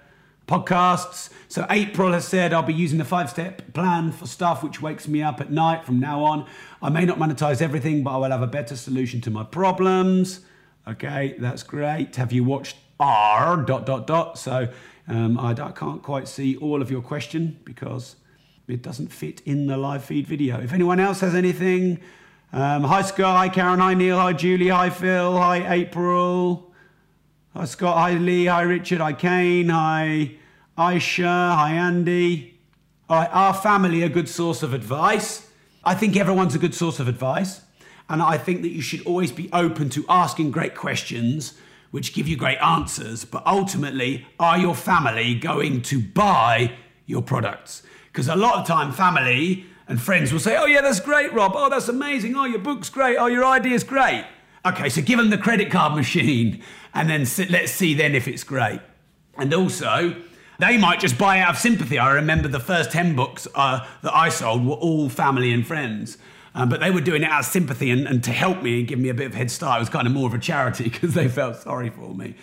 podcasts? 0.47 1.31
So, 1.49 1.65
April 1.71 2.13
has 2.13 2.27
said 2.29 2.53
I'll 2.53 2.63
be 2.63 2.75
using 2.75 2.99
the 2.99 3.05
five 3.05 3.31
step 3.31 3.73
plan 3.73 4.13
for 4.13 4.27
stuff 4.27 4.63
which 4.63 4.83
wakes 4.83 5.09
me 5.09 5.23
up 5.23 5.41
at 5.41 5.51
night 5.51 5.85
from 5.85 5.99
now 5.99 6.23
on. 6.25 6.47
I 6.83 6.91
may 6.91 7.05
not 7.07 7.19
monetize 7.19 7.63
everything, 7.63 8.03
but 8.05 8.11
I 8.11 8.17
will 8.19 8.31
have 8.31 8.43
a 8.43 8.47
better 8.47 8.77
solution 8.77 9.21
to 9.23 9.31
my 9.31 9.45
problems. 9.45 10.41
Okay, 10.87 11.35
that's 11.39 11.63
great. 11.63 12.17
Have 12.17 12.33
you 12.33 12.45
watched 12.45 12.77
R 12.99 13.57
dot 13.57 13.87
dot 13.87 14.07
dot? 14.07 14.39
So, 14.39 14.69
um, 15.09 15.39
I, 15.39 15.51
I 15.53 15.73
can't 15.73 16.03
quite 16.03 16.29
see 16.29 16.57
all 16.57 16.83
of 16.83 16.91
your 16.91 17.03
question 17.03 17.59
because 17.65 18.17
it 18.69 18.83
doesn't 18.83 19.09
fit 19.13 19.41
in 19.45 19.67
the 19.67 19.77
live 19.77 20.05
feed 20.05 20.27
video. 20.27 20.61
If 20.61 20.73
anyone 20.73 21.01
else 21.01 21.21
has 21.21 21.35
anything, 21.35 21.99
um, 22.53 22.85
hi 22.85 23.03
Scott, 23.03 23.37
hi 23.37 23.49
Karen, 23.49 23.81
hi 23.81 23.95
Neil, 23.95 24.19
hi 24.19 24.33
Julie, 24.33 24.69
hi 24.69 24.91
Phil, 24.91 25.37
hi 25.37 25.75
April, 25.75 26.70
hi 27.55 27.65
Scott, 27.65 27.97
hi 27.97 28.13
Lee, 28.13 28.47
hi 28.47 28.63
Richard, 28.63 29.01
hi 29.01 29.13
Kane, 29.13 29.71
hi 29.71 30.37
Aisha, 30.79 31.55
hi 31.55 31.73
Andy. 31.73 32.61
All 33.09 33.19
right, 33.19 33.31
our 33.33 33.53
family 33.53 34.03
a 34.03 34.09
good 34.09 34.29
source 34.29 34.63
of 34.63 34.73
advice. 34.73 35.49
I 35.83 35.95
think 35.95 36.17
everyone's 36.17 36.55
a 36.55 36.61
good 36.61 36.77
source 36.77 37.01
of 37.01 37.09
advice, 37.09 37.63
and 38.09 38.23
I 38.23 38.39
think 38.39 38.63
that 38.63 38.69
you 38.69 38.81
should 38.81 39.05
always 39.05 39.33
be 39.33 39.51
open 39.53 39.91
to 39.91 40.05
asking 40.09 40.53
great 40.53 40.77
questions 40.77 41.59
which 41.91 42.15
give 42.15 42.29
you 42.29 42.37
great 42.37 42.59
answers, 42.59 43.25
but 43.25 43.45
ultimately, 43.45 44.25
are 44.39 44.57
your 44.57 44.77
family 44.77 45.35
going 45.35 45.83
to 45.83 46.01
buy 46.01 46.73
your 47.07 47.21
products? 47.21 47.83
Because 48.13 48.29
a 48.29 48.37
lot 48.37 48.61
of 48.61 48.67
time, 48.67 48.93
family 48.93 49.65
and 49.89 50.01
friends 50.01 50.33
will 50.33 50.39
say, 50.39 50.57
Oh, 50.57 50.67
yeah, 50.67 50.83
that's 50.83 51.01
great, 51.01 51.33
Rob. 51.33 51.53
Oh, 51.57 51.69
that's 51.69 51.89
amazing. 51.89 52.37
Oh, 52.37 52.45
your 52.45 52.61
book's 52.61 52.91
great. 52.91 53.17
Oh, 53.17 53.27
your 53.27 53.45
idea's 53.45 53.83
great. 53.83 54.25
Okay, 54.65 54.89
so 54.89 55.01
give 55.01 55.19
them 55.19 55.31
the 55.31 55.39
credit 55.39 55.71
card 55.71 55.95
machine 55.95 56.63
and 56.93 57.09
then 57.09 57.27
let's 57.51 57.73
see 57.73 57.95
then 57.95 58.15
if 58.15 58.29
it's 58.29 58.45
great. 58.45 58.81
And 59.39 59.55
also, 59.55 60.15
they 60.59 60.77
might 60.77 61.01
just 61.01 61.17
buy 61.17 61.41
out 61.41 61.51
of 61.51 61.59
sympathy. 61.59 61.99
I 61.99 62.13
remember 62.13 62.49
the 62.49 62.61
first 62.61 62.91
10 62.91 63.17
books 63.17 63.49
uh, 63.55 63.87
that 64.03 64.15
I 64.15 64.29
sold 64.29 64.67
were 64.67 64.75
all 64.75 65.09
family 65.09 65.53
and 65.53 65.67
friends. 65.67 66.19
Um, 66.55 66.69
but 66.69 66.81
they 66.81 66.91
were 66.91 67.01
doing 67.01 67.23
it 67.23 67.31
out 67.31 67.41
of 67.41 67.47
sympathy 67.47 67.91
and, 67.91 68.07
and 68.07 68.23
to 68.25 68.33
help 68.33 68.63
me 68.63 68.81
and 68.81 68.89
give 68.89 68.99
me 68.99 69.09
a 69.09 69.15
bit 69.15 69.27
of 69.27 69.35
head 69.35 69.51
start. 69.51 69.79
It 69.79 69.81
was 69.81 69.89
kind 69.89 70.07
of 70.07 70.13
more 70.13 70.27
of 70.27 70.35
a 70.35 70.39
charity 70.39 70.85
because 70.91 71.15
they 71.15 71.29
felt 71.29 71.57
sorry 71.57 71.91
for 71.91 72.15
me. 72.15 72.35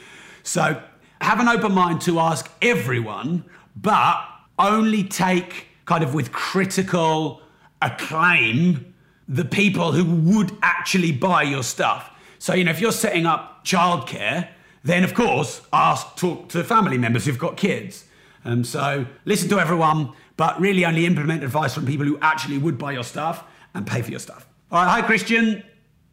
So 0.43 0.81
have 1.21 1.39
an 1.39 1.47
open 1.47 1.73
mind 1.73 2.01
to 2.01 2.19
ask 2.19 2.49
everyone, 2.61 3.43
but 3.75 4.23
only 4.57 5.03
take 5.03 5.67
kind 5.85 6.03
of 6.03 6.13
with 6.13 6.31
critical 6.31 7.41
acclaim 7.81 8.93
the 9.27 9.45
people 9.45 9.91
who 9.91 10.05
would 10.05 10.55
actually 10.61 11.11
buy 11.11 11.43
your 11.43 11.63
stuff. 11.63 12.11
So, 12.39 12.53
you 12.53 12.63
know, 12.63 12.71
if 12.71 12.79
you're 12.79 12.91
setting 12.91 13.25
up 13.25 13.65
childcare, 13.65 14.49
then 14.83 15.03
of 15.03 15.13
course 15.13 15.61
ask, 15.73 16.15
talk 16.15 16.49
to 16.49 16.63
family 16.63 16.97
members 16.97 17.25
who've 17.25 17.37
got 17.37 17.57
kids. 17.57 18.05
Um, 18.45 18.63
so 18.63 19.05
listen 19.25 19.49
to 19.49 19.59
everyone, 19.59 20.13
but 20.37 20.59
really 20.61 20.85
only 20.85 21.05
implement 21.05 21.43
advice 21.43 21.73
from 21.73 21.85
people 21.85 22.05
who 22.05 22.17
actually 22.21 22.57
would 22.57 22.77
buy 22.77 22.93
your 22.93 23.03
stuff 23.03 23.43
and 23.73 23.85
pay 23.85 24.01
for 24.01 24.11
your 24.11 24.19
stuff. 24.19 24.47
All 24.71 24.83
right, 24.83 25.01
hi 25.01 25.05
Christian. 25.05 25.63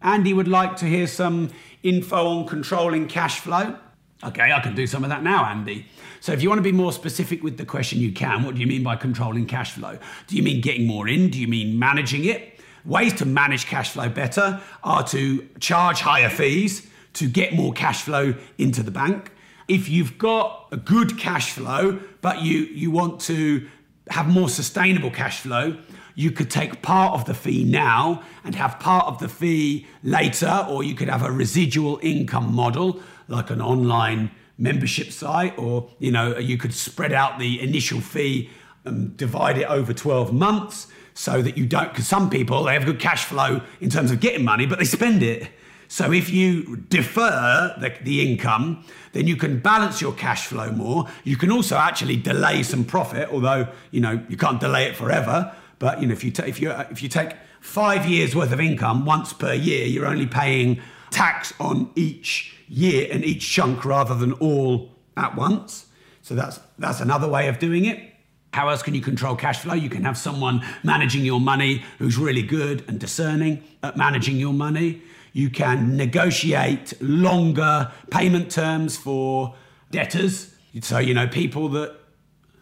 Andy 0.03 0.33
would 0.35 0.49
like 0.49 0.77
to 0.77 0.87
hear 0.87 1.07
some 1.07 1.51
info 1.83 2.27
on 2.27 2.47
controlling 2.47 3.07
cash 3.07 3.41
flow. 3.41 3.77
Okay, 4.23 4.53
I 4.53 4.61
can 4.61 4.75
do 4.75 4.87
some 4.87 5.05
of 5.05 5.11
that 5.11 5.23
now, 5.23 5.45
Andy. 5.45 5.87
So, 6.21 6.33
if 6.33 6.43
you 6.43 6.49
want 6.49 6.59
to 6.59 6.63
be 6.63 6.73
more 6.73 6.93
specific 6.93 7.43
with 7.43 7.59
the 7.59 7.67
question, 7.67 7.99
you 7.99 8.13
can. 8.13 8.43
What 8.43 8.55
do 8.55 8.61
you 8.61 8.67
mean 8.67 8.83
by 8.83 8.97
controlling 8.97 9.47
cash 9.47 9.73
flow? 9.73 9.99
Do 10.27 10.37
you 10.37 10.43
mean 10.43 10.63
getting 10.63 10.87
more 10.87 11.07
in? 11.09 11.29
Do 11.29 11.39
you 11.39 11.49
mean 11.49 11.79
managing 11.79 12.25
it? 12.25 12.54
Ways 12.85 13.15
to 13.15 13.25
manage 13.25 13.67
cash 13.67 13.91
flow 13.91 14.09
better 14.09 14.61
are 14.83 15.03
to 15.09 15.49
charge 15.59 16.01
higher 16.01 16.29
fees 16.29 16.87
to 17.15 17.29
get 17.29 17.55
more 17.55 17.73
cash 17.73 18.03
flow 18.03 18.35
into 18.59 18.83
the 18.83 18.91
bank. 18.91 19.31
If 19.69 19.89
you've 19.89 20.19
got 20.19 20.69
a 20.71 20.77
good 20.77 21.19
cash 21.19 21.53
flow, 21.53 22.01
but 22.21 22.43
you, 22.43 22.59
you 22.59 22.91
want 22.91 23.21
to 23.23 23.67
have 24.11 24.29
more 24.29 24.51
sustainable 24.51 25.11
cash 25.11 25.41
flow, 25.41 25.79
you 26.15 26.31
could 26.31 26.51
take 26.51 26.83
part 26.83 27.15
of 27.15 27.25
the 27.25 27.35
fee 27.35 27.65
now 27.65 28.23
and 28.45 28.55
have 28.55 28.79
part 28.79 29.07
of 29.07 29.19
the 29.19 29.29
fee 29.29 29.87
later, 30.03 30.67
or 30.69 30.85
you 30.85 30.95
could 30.95 31.09
have 31.09 31.23
a 31.23 31.33
residual 31.33 31.99
income 32.03 32.55
model 32.55 33.01
like 33.29 33.51
an 33.51 33.63
online 33.63 34.31
membership 34.59 35.11
site, 35.11 35.59
or 35.59 35.89
you 35.99 36.13
know, 36.13 36.37
you 36.39 36.59
could 36.59 36.75
spread 36.75 37.13
out 37.13 37.39
the 37.39 37.61
initial 37.61 38.01
fee 38.01 38.51
and 38.85 39.17
divide 39.17 39.57
it 39.57 39.65
over 39.65 39.95
12 39.95 40.33
months 40.33 40.89
so 41.15 41.41
that 41.41 41.57
you 41.57 41.65
don't, 41.65 41.91
because 41.91 42.07
some 42.07 42.29
people 42.29 42.65
they 42.65 42.75
have 42.75 42.85
good 42.85 43.01
cash 43.01 43.25
flow 43.25 43.61
in 43.81 43.89
terms 43.89 44.11
of 44.11 44.21
getting 44.21 44.45
money, 44.45 44.67
but 44.67 44.79
they 44.79 44.85
spend 44.85 45.23
it. 45.23 45.49
So 45.89 46.13
if 46.13 46.31
you 46.31 46.77
defer 46.89 47.75
the, 47.81 47.95
the, 48.03 48.29
income, 48.29 48.85
then 49.13 49.27
you 49.29 49.37
can 49.37 49.61
balance 49.61 50.01
your 50.01 50.13
cash 50.13 50.47
flow 50.47 50.73
more. 50.73 51.07
You 51.23 51.37
can 51.37 51.53
also 51.53 51.77
actually 51.77 52.17
delay 52.17 52.63
some 52.63 52.85
profit, 52.85 53.29
although 53.31 53.69
you 53.91 54.01
know 54.01 54.25
you 54.29 54.37
can't 54.37 54.59
delay 54.59 54.85
it 54.85 54.97
forever. 54.97 55.55
But 55.79 56.01
you 56.01 56.09
know 56.09 56.13
if 56.13 56.25
you 56.25 56.33
ta- 56.33 56.45
if 56.45 56.61
you 56.61 56.71
if 56.91 57.03
you 57.03 57.09
take 57.09 57.35
five 57.61 58.07
years 58.07 58.35
worth 58.35 58.53
of 58.53 58.61
income 58.61 59.05
once 59.05 59.33
per 59.33 59.53
year, 59.53 59.87
you're 59.87 60.07
only 60.07 60.27
paying 60.27 60.81
tax 61.11 61.53
on 61.61 61.91
each 61.95 62.57
year 62.69 63.09
and 63.13 63.25
each 63.25 63.49
chunk 63.49 63.85
rather 63.85 64.15
than 64.15 64.33
all 64.35 64.91
at 65.17 65.37
once. 65.37 65.87
So 66.23 66.35
that's 66.35 66.59
that's 66.79 67.01
another 67.01 67.29
way 67.29 67.49
of 67.49 67.59
doing 67.59 67.85
it. 67.85 68.14
How 68.55 68.69
else 68.69 68.85
can 68.85 68.95
you 68.95 69.01
control 69.01 69.35
cash 69.35 69.59
flow? 69.59 69.75
You 69.75 69.91
can 69.91 70.05
have 70.05 70.17
someone 70.17 70.65
managing 70.85 71.25
your 71.25 71.41
money 71.41 71.83
who's 71.99 72.17
really 72.17 72.43
good 72.43 72.85
and 72.87 73.01
discerning 73.01 73.65
at 73.83 73.97
managing 73.97 74.37
your 74.37 74.53
money. 74.53 75.03
You 75.33 75.51
can 75.51 75.97
negotiate 75.97 76.95
longer 77.03 77.91
payment 78.13 78.53
terms 78.53 78.97
for 78.97 79.57
debtors. 79.91 80.55
So, 80.83 80.99
you 80.99 81.15
know, 81.15 81.27
people 81.27 81.69
that, 81.71 81.97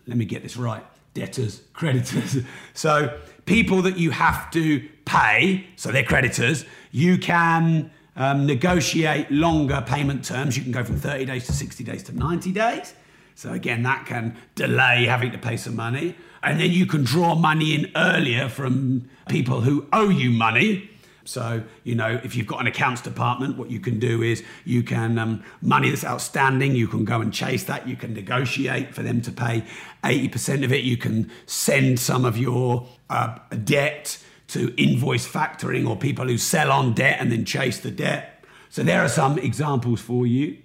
let 0.06 0.16
me 0.16 0.24
get 0.24 0.42
this 0.42 0.56
right 0.56 0.82
debtors, 1.12 1.60
creditors. 1.74 2.38
So, 2.72 3.20
people 3.44 3.82
that 3.82 3.98
you 3.98 4.12
have 4.12 4.50
to 4.52 4.88
pay, 5.04 5.66
so 5.76 5.92
they're 5.92 6.04
creditors, 6.04 6.64
you 6.90 7.18
can 7.18 7.90
um, 8.16 8.46
negotiate 8.46 9.30
longer 9.30 9.84
payment 9.86 10.24
terms. 10.24 10.56
You 10.56 10.62
can 10.62 10.72
go 10.72 10.84
from 10.84 10.96
30 10.96 11.26
days 11.26 11.44
to 11.48 11.52
60 11.52 11.84
days 11.84 12.02
to 12.04 12.16
90 12.16 12.50
days. 12.52 12.94
So, 13.34 13.52
again, 13.52 13.82
that 13.82 14.06
can 14.06 14.36
delay 14.54 15.06
having 15.06 15.32
to 15.32 15.38
pay 15.38 15.56
some 15.56 15.76
money. 15.76 16.16
And 16.42 16.60
then 16.60 16.70
you 16.70 16.86
can 16.86 17.04
draw 17.04 17.34
money 17.34 17.74
in 17.74 17.90
earlier 17.94 18.48
from 18.48 19.08
people 19.28 19.60
who 19.60 19.86
owe 19.92 20.08
you 20.08 20.30
money. 20.30 20.90
So, 21.24 21.62
you 21.84 21.94
know, 21.94 22.20
if 22.24 22.34
you've 22.34 22.48
got 22.48 22.60
an 22.60 22.66
accounts 22.66 23.00
department, 23.00 23.56
what 23.56 23.70
you 23.70 23.78
can 23.78 24.00
do 24.00 24.22
is 24.22 24.42
you 24.64 24.82
can, 24.82 25.18
um, 25.18 25.44
money 25.60 25.88
that's 25.88 26.04
outstanding, 26.04 26.74
you 26.74 26.88
can 26.88 27.04
go 27.04 27.20
and 27.20 27.32
chase 27.32 27.64
that. 27.64 27.86
You 27.86 27.94
can 27.94 28.12
negotiate 28.12 28.92
for 28.94 29.02
them 29.02 29.22
to 29.22 29.30
pay 29.30 29.64
80% 30.02 30.64
of 30.64 30.72
it. 30.72 30.84
You 30.84 30.96
can 30.96 31.30
send 31.46 32.00
some 32.00 32.24
of 32.24 32.36
your 32.36 32.88
uh, 33.08 33.38
debt 33.64 34.18
to 34.48 34.74
invoice 34.76 35.26
factoring 35.26 35.88
or 35.88 35.96
people 35.96 36.26
who 36.26 36.38
sell 36.38 36.72
on 36.72 36.92
debt 36.92 37.18
and 37.20 37.30
then 37.30 37.44
chase 37.44 37.78
the 37.78 37.90
debt. 37.90 38.44
So 38.68 38.82
there 38.82 39.02
are 39.02 39.08
some 39.08 39.38
examples 39.38 40.00
for 40.00 40.26
you. 40.26 40.58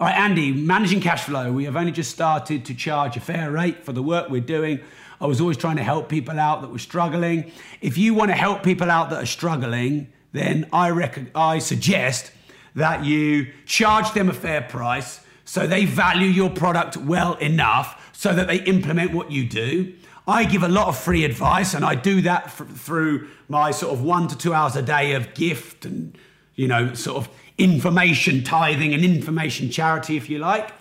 All 0.00 0.06
right, 0.06 0.16
Andy, 0.16 0.52
managing 0.52 1.00
cash 1.00 1.24
flow. 1.24 1.50
We 1.50 1.64
have 1.64 1.74
only 1.74 1.90
just 1.90 2.12
started 2.12 2.64
to 2.66 2.74
charge 2.74 3.16
a 3.16 3.20
fair 3.20 3.50
rate 3.50 3.84
for 3.84 3.92
the 3.92 4.02
work 4.02 4.28
we're 4.28 4.40
doing. 4.40 4.78
I 5.20 5.26
was 5.26 5.40
always 5.40 5.56
trying 5.56 5.74
to 5.74 5.82
help 5.82 6.08
people 6.08 6.38
out 6.38 6.60
that 6.62 6.70
were 6.70 6.78
struggling. 6.78 7.50
If 7.80 7.98
you 7.98 8.14
want 8.14 8.30
to 8.30 8.36
help 8.36 8.62
people 8.62 8.92
out 8.92 9.10
that 9.10 9.20
are 9.20 9.26
struggling, 9.26 10.12
then 10.30 10.68
I 10.72 10.90
reckon 10.90 11.32
I 11.34 11.58
suggest 11.58 12.30
that 12.76 13.04
you 13.04 13.52
charge 13.66 14.12
them 14.12 14.28
a 14.28 14.32
fair 14.32 14.60
price 14.60 15.18
so 15.44 15.66
they 15.66 15.84
value 15.84 16.28
your 16.28 16.50
product 16.50 16.96
well 16.96 17.34
enough 17.38 18.12
so 18.16 18.32
that 18.32 18.46
they 18.46 18.58
implement 18.58 19.12
what 19.12 19.32
you 19.32 19.48
do. 19.48 19.94
I 20.28 20.44
give 20.44 20.62
a 20.62 20.68
lot 20.68 20.86
of 20.86 20.96
free 20.96 21.24
advice, 21.24 21.74
and 21.74 21.84
I 21.84 21.96
do 21.96 22.20
that 22.20 22.44
f- 22.44 22.68
through 22.68 23.28
my 23.48 23.72
sort 23.72 23.94
of 23.94 24.04
one 24.04 24.28
to 24.28 24.38
two 24.38 24.54
hours 24.54 24.76
a 24.76 24.82
day 24.82 25.14
of 25.14 25.34
gift 25.34 25.84
and, 25.84 26.16
you 26.58 26.66
know, 26.66 26.92
sort 26.92 27.16
of 27.16 27.28
information 27.56 28.42
tithing 28.42 28.92
and 28.92 29.04
information 29.04 29.70
charity, 29.70 30.16
if 30.16 30.28
you 30.28 30.38
like. 30.38 30.72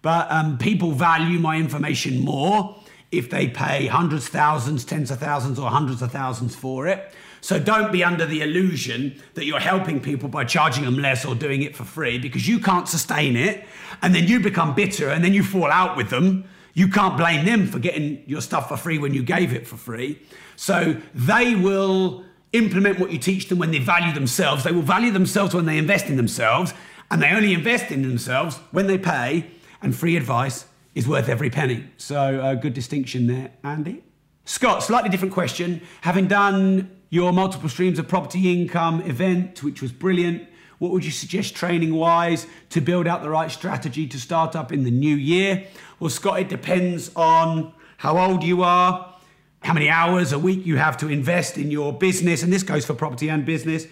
But 0.00 0.30
um, 0.32 0.56
people 0.56 0.92
value 0.92 1.38
my 1.38 1.56
information 1.56 2.20
more 2.24 2.74
if 3.12 3.28
they 3.28 3.48
pay 3.48 3.86
hundreds, 3.86 4.28
thousands, 4.28 4.86
tens 4.86 5.10
of 5.10 5.18
thousands, 5.18 5.58
or 5.58 5.68
hundreds 5.68 6.00
of 6.00 6.10
thousands 6.10 6.56
for 6.56 6.86
it. 6.86 7.12
So 7.42 7.58
don't 7.58 7.92
be 7.92 8.02
under 8.02 8.24
the 8.24 8.40
illusion 8.40 9.22
that 9.34 9.44
you're 9.44 9.60
helping 9.60 10.00
people 10.00 10.30
by 10.30 10.44
charging 10.44 10.84
them 10.84 10.98
less 10.98 11.26
or 11.26 11.34
doing 11.34 11.60
it 11.62 11.76
for 11.76 11.84
free 11.84 12.18
because 12.18 12.48
you 12.48 12.58
can't 12.58 12.88
sustain 12.88 13.36
it. 13.36 13.66
And 14.00 14.14
then 14.14 14.26
you 14.26 14.40
become 14.40 14.74
bitter 14.74 15.10
and 15.10 15.22
then 15.22 15.34
you 15.34 15.42
fall 15.42 15.70
out 15.70 15.94
with 15.96 16.08
them 16.08 16.48
you 16.78 16.86
can't 16.86 17.16
blame 17.16 17.44
them 17.44 17.66
for 17.66 17.80
getting 17.80 18.22
your 18.28 18.40
stuff 18.40 18.68
for 18.68 18.76
free 18.76 18.98
when 18.98 19.12
you 19.12 19.24
gave 19.24 19.52
it 19.52 19.66
for 19.66 19.76
free. 19.76 20.22
So 20.54 20.96
they 21.12 21.56
will 21.56 22.24
implement 22.52 22.98
what 22.98 23.10
you 23.10 23.18
teach 23.18 23.48
them 23.48 23.58
when 23.58 23.70
they 23.70 23.78
value 23.78 24.12
themselves. 24.12 24.64
They 24.64 24.72
will 24.72 24.82
value 24.82 25.10
themselves 25.10 25.54
when 25.54 25.66
they 25.66 25.78
invest 25.78 26.06
in 26.06 26.16
themselves, 26.16 26.72
and 27.10 27.22
they 27.22 27.30
only 27.30 27.52
invest 27.52 27.90
in 27.90 28.02
themselves 28.02 28.58
when 28.70 28.86
they 28.86 28.98
pay. 28.98 29.50
and 29.80 29.94
free 29.94 30.16
advice 30.16 30.64
is 30.94 31.06
worth 31.06 31.28
every 31.28 31.50
penny. 31.50 31.84
So, 31.96 32.40
a 32.42 32.56
good 32.56 32.74
distinction 32.74 33.28
there, 33.28 33.52
Andy. 33.62 34.02
Scott, 34.44 34.82
slightly 34.82 35.08
different 35.08 35.32
question. 35.32 35.80
Having 36.00 36.26
done 36.26 36.90
your 37.10 37.32
multiple 37.32 37.68
streams 37.68 37.98
of 37.98 38.08
property 38.08 38.52
income 38.52 39.02
event, 39.02 39.62
which 39.62 39.80
was 39.80 39.92
brilliant, 39.92 40.48
what 40.78 40.90
would 40.92 41.04
you 41.04 41.10
suggest 41.10 41.54
training 41.54 41.94
wise 41.94 42.46
to 42.70 42.80
build 42.80 43.06
out 43.06 43.22
the 43.22 43.30
right 43.30 43.50
strategy 43.50 44.06
to 44.08 44.18
start 44.18 44.56
up 44.56 44.72
in 44.72 44.84
the 44.84 44.90
new 44.90 45.14
year? 45.14 45.66
Well, 46.00 46.10
Scott, 46.10 46.40
it 46.40 46.48
depends 46.48 47.10
on 47.14 47.72
how 47.98 48.18
old 48.18 48.42
you 48.42 48.62
are, 48.62 49.14
how 49.62 49.72
many 49.72 49.88
hours 49.88 50.32
a 50.32 50.38
week 50.38 50.64
you 50.64 50.76
have 50.76 50.96
to 50.98 51.08
invest 51.08 51.58
in 51.58 51.70
your 51.70 51.92
business, 51.92 52.42
and 52.42 52.52
this 52.52 52.62
goes 52.62 52.86
for 52.86 52.94
property 52.94 53.28
and 53.28 53.44
business. 53.44 53.86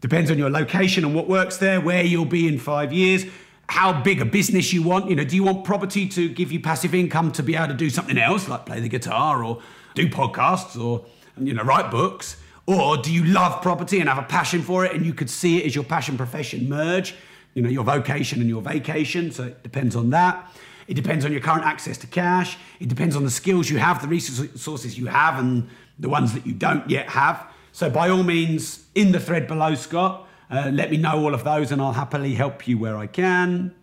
Depends 0.00 0.30
on 0.30 0.38
your 0.38 0.50
location 0.50 1.04
and 1.04 1.14
what 1.14 1.28
works 1.28 1.58
there, 1.58 1.80
where 1.80 2.02
you'll 2.02 2.24
be 2.24 2.48
in 2.48 2.58
five 2.58 2.92
years, 2.92 3.24
how 3.68 4.02
big 4.02 4.20
a 4.20 4.24
business 4.24 4.72
you 4.72 4.82
want. 4.82 5.08
You 5.08 5.16
know, 5.16 5.24
do 5.24 5.36
you 5.36 5.44
want 5.44 5.64
property 5.64 6.08
to 6.08 6.28
give 6.28 6.50
you 6.50 6.60
passive 6.60 6.94
income 6.94 7.30
to 7.32 7.42
be 7.42 7.54
able 7.54 7.68
to 7.68 7.74
do 7.74 7.88
something 7.88 8.18
else, 8.18 8.48
like 8.48 8.66
play 8.66 8.80
the 8.80 8.88
guitar 8.88 9.44
or 9.44 9.62
do 9.94 10.08
podcasts 10.08 10.80
or 10.80 11.06
you 11.38 11.54
know 11.54 11.62
write 11.62 11.90
books? 11.90 12.36
Or 12.66 12.96
do 12.96 13.12
you 13.12 13.24
love 13.24 13.62
property 13.62 14.00
and 14.00 14.08
have 14.08 14.18
a 14.18 14.26
passion 14.26 14.62
for 14.62 14.84
it 14.84 14.92
and 14.92 15.04
you 15.04 15.14
could 15.14 15.30
see 15.30 15.58
it 15.58 15.66
as 15.66 15.74
your 15.74 15.84
passion 15.84 16.16
profession 16.16 16.68
merge, 16.68 17.14
you 17.54 17.62
know, 17.62 17.68
your 17.68 17.84
vocation 17.84 18.40
and 18.40 18.48
your 18.48 18.62
vacation? 18.62 19.32
So 19.32 19.44
it 19.44 19.62
depends 19.62 19.96
on 19.96 20.10
that. 20.10 20.50
It 20.88 20.94
depends 20.94 21.24
on 21.24 21.32
your 21.32 21.40
current 21.40 21.64
access 21.64 21.96
to 21.98 22.06
cash. 22.06 22.56
It 22.80 22.88
depends 22.88 23.16
on 23.16 23.24
the 23.24 23.30
skills 23.30 23.70
you 23.70 23.78
have, 23.78 24.02
the 24.02 24.08
resources 24.08 24.98
you 24.98 25.06
have, 25.06 25.38
and 25.38 25.68
the 25.98 26.08
ones 26.08 26.32
that 26.34 26.46
you 26.46 26.52
don't 26.52 26.88
yet 26.90 27.08
have. 27.10 27.46
So, 27.72 27.88
by 27.88 28.10
all 28.10 28.22
means, 28.22 28.86
in 28.94 29.12
the 29.12 29.20
thread 29.20 29.46
below, 29.46 29.74
Scott, 29.74 30.28
uh, 30.50 30.70
let 30.72 30.90
me 30.90 30.98
know 30.98 31.24
all 31.24 31.32
of 31.32 31.44
those 31.44 31.72
and 31.72 31.80
I'll 31.80 31.94
happily 31.94 32.34
help 32.34 32.68
you 32.68 32.76
where 32.76 32.98
I 32.98 33.06
can. 33.06 33.74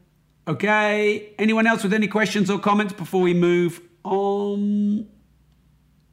Okay, 0.48 1.34
anyone 1.40 1.66
else 1.66 1.84
with 1.84 1.94
any 1.94 2.08
questions 2.08 2.50
or 2.50 2.60
comments 2.60 2.94
before 2.94 3.22
we 3.22 3.34
move 3.34 3.82
on? 4.04 5.08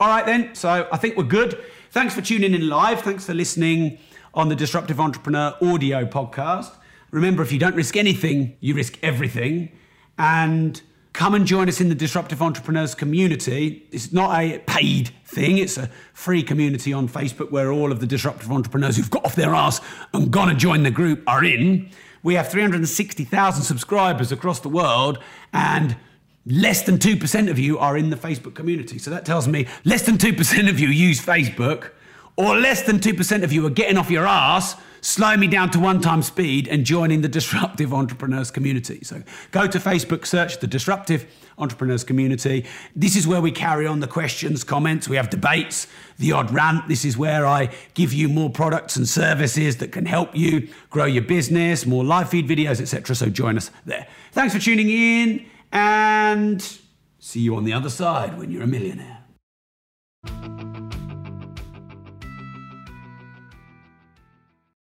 All 0.01 0.09
right, 0.09 0.25
then. 0.25 0.55
So, 0.55 0.89
I 0.91 0.97
think 0.97 1.17
we're 1.17 1.25
good. 1.25 1.63
Thanks 1.91 2.15
for 2.15 2.23
tuning 2.23 2.55
in 2.55 2.69
live. 2.69 3.01
Thanks 3.01 3.27
for 3.27 3.35
listening 3.35 3.99
on 4.33 4.49
the 4.49 4.57
Disruptive 4.57 5.01
Entrepreneur 5.01 5.55
audio 5.63 6.05
podcast. 6.05 6.73
Remember, 7.11 7.43
if 7.43 7.53
you 7.53 7.59
don't 7.59 7.75
risk 7.75 7.97
anything, 7.97 8.57
you 8.61 8.75
risk 8.75 8.99
everything 9.03 9.73
and 10.19 10.81
come 11.13 11.35
and 11.35 11.47
join 11.47 11.69
us 11.69 11.81
in 11.81 11.89
the 11.89 11.95
Disruptive 11.95 12.43
Entrepreneurs 12.43 12.95
community. 12.95 13.87
It's 13.91 14.13
not 14.13 14.39
a 14.39 14.59
paid 14.67 15.11
thing, 15.25 15.59
it's 15.59 15.79
a 15.79 15.91
free 16.13 16.43
community 16.43 16.93
on 16.93 17.09
Facebook 17.09 17.51
where 17.51 17.73
all 17.73 17.91
of 17.91 18.01
the 18.01 18.07
disruptive 18.07 18.53
entrepreneurs 18.53 18.97
who've 18.97 19.11
got 19.11 19.25
off 19.25 19.35
their 19.35 19.55
ass 19.55 19.81
and 20.13 20.31
gone 20.31 20.49
to 20.49 20.55
join 20.55 20.83
the 20.83 20.91
group 20.91 21.23
are 21.27 21.43
in. 21.43 21.89
We 22.23 22.35
have 22.35 22.51
360,000 22.51 23.63
subscribers 23.63 24.31
across 24.31 24.61
the 24.61 24.69
world 24.69 25.19
and 25.53 25.97
less 26.45 26.83
than 26.83 26.99
2% 26.99 27.51
of 27.51 27.59
you 27.59 27.79
are 27.79 27.97
in 27.97 28.11
the 28.11 28.17
Facebook 28.17 28.55
community. 28.55 28.99
So 28.99 29.11
that 29.11 29.25
tells 29.25 29.49
me 29.49 29.67
less 29.85 30.03
than 30.03 30.19
2% 30.19 30.69
of 30.69 30.79
you 30.79 30.89
use 30.89 31.21
Facebook 31.21 31.93
or 32.37 32.57
less 32.57 32.83
than 32.83 32.99
2% 32.99 33.43
of 33.43 33.53
you 33.53 33.67
are 33.67 33.71
getting 33.71 33.97
off 33.97 34.11
your 34.11 34.27
ass 34.27 34.77
slow 35.07 35.37
me 35.37 35.47
down 35.47 35.71
to 35.71 35.79
one 35.79 36.01
time 36.01 36.21
speed 36.21 36.67
and 36.67 36.85
joining 36.85 37.21
the 37.21 37.29
disruptive 37.29 37.95
entrepreneurs 37.95 38.51
community. 38.51 38.99
So 39.05 39.23
go 39.53 39.69
to 39.69 39.79
Facebook, 39.79 40.27
search 40.27 40.59
the 40.59 40.67
disruptive 40.67 41.27
entrepreneurs 41.59 42.03
community. 42.03 42.65
This 42.95 43.15
is 43.15 43.27
where 43.27 43.41
we 43.41 43.53
carry 43.53 43.87
on 43.87 44.01
the 44.01 44.09
questions, 44.09 44.65
comments, 44.65 45.09
we 45.09 45.17
have 45.17 45.31
debates, 45.31 45.87
the 46.19 46.33
odd 46.33 46.51
rant. 46.53 46.89
This 46.89 47.05
is 47.05 47.17
where 47.17 47.47
I 47.47 47.71
give 47.95 48.13
you 48.13 48.29
more 48.29 48.51
products 48.51 48.97
and 48.97 49.09
services 49.09 49.77
that 49.77 49.93
can 49.93 50.07
help 50.07 50.37
you 50.37 50.69
grow 50.91 51.05
your 51.05 51.23
business, 51.23 51.87
more 51.87 52.05
live 52.05 52.29
feed 52.29 52.49
videos, 52.49 52.81
etc. 52.81 53.15
So 53.15 53.29
join 53.29 53.57
us 53.57 53.71
there. 53.85 54.09
Thanks 54.33 54.55
for 54.55 54.61
tuning 54.61 54.91
in 54.91 55.47
and 55.71 56.61
see 57.21 57.41
you 57.41 57.55
on 57.55 57.65
the 57.65 57.73
other 57.73 57.91
side 57.91 58.37
when 58.37 58.51
you're 58.51 58.63
a 58.63 58.67
millionaire. 58.67 59.23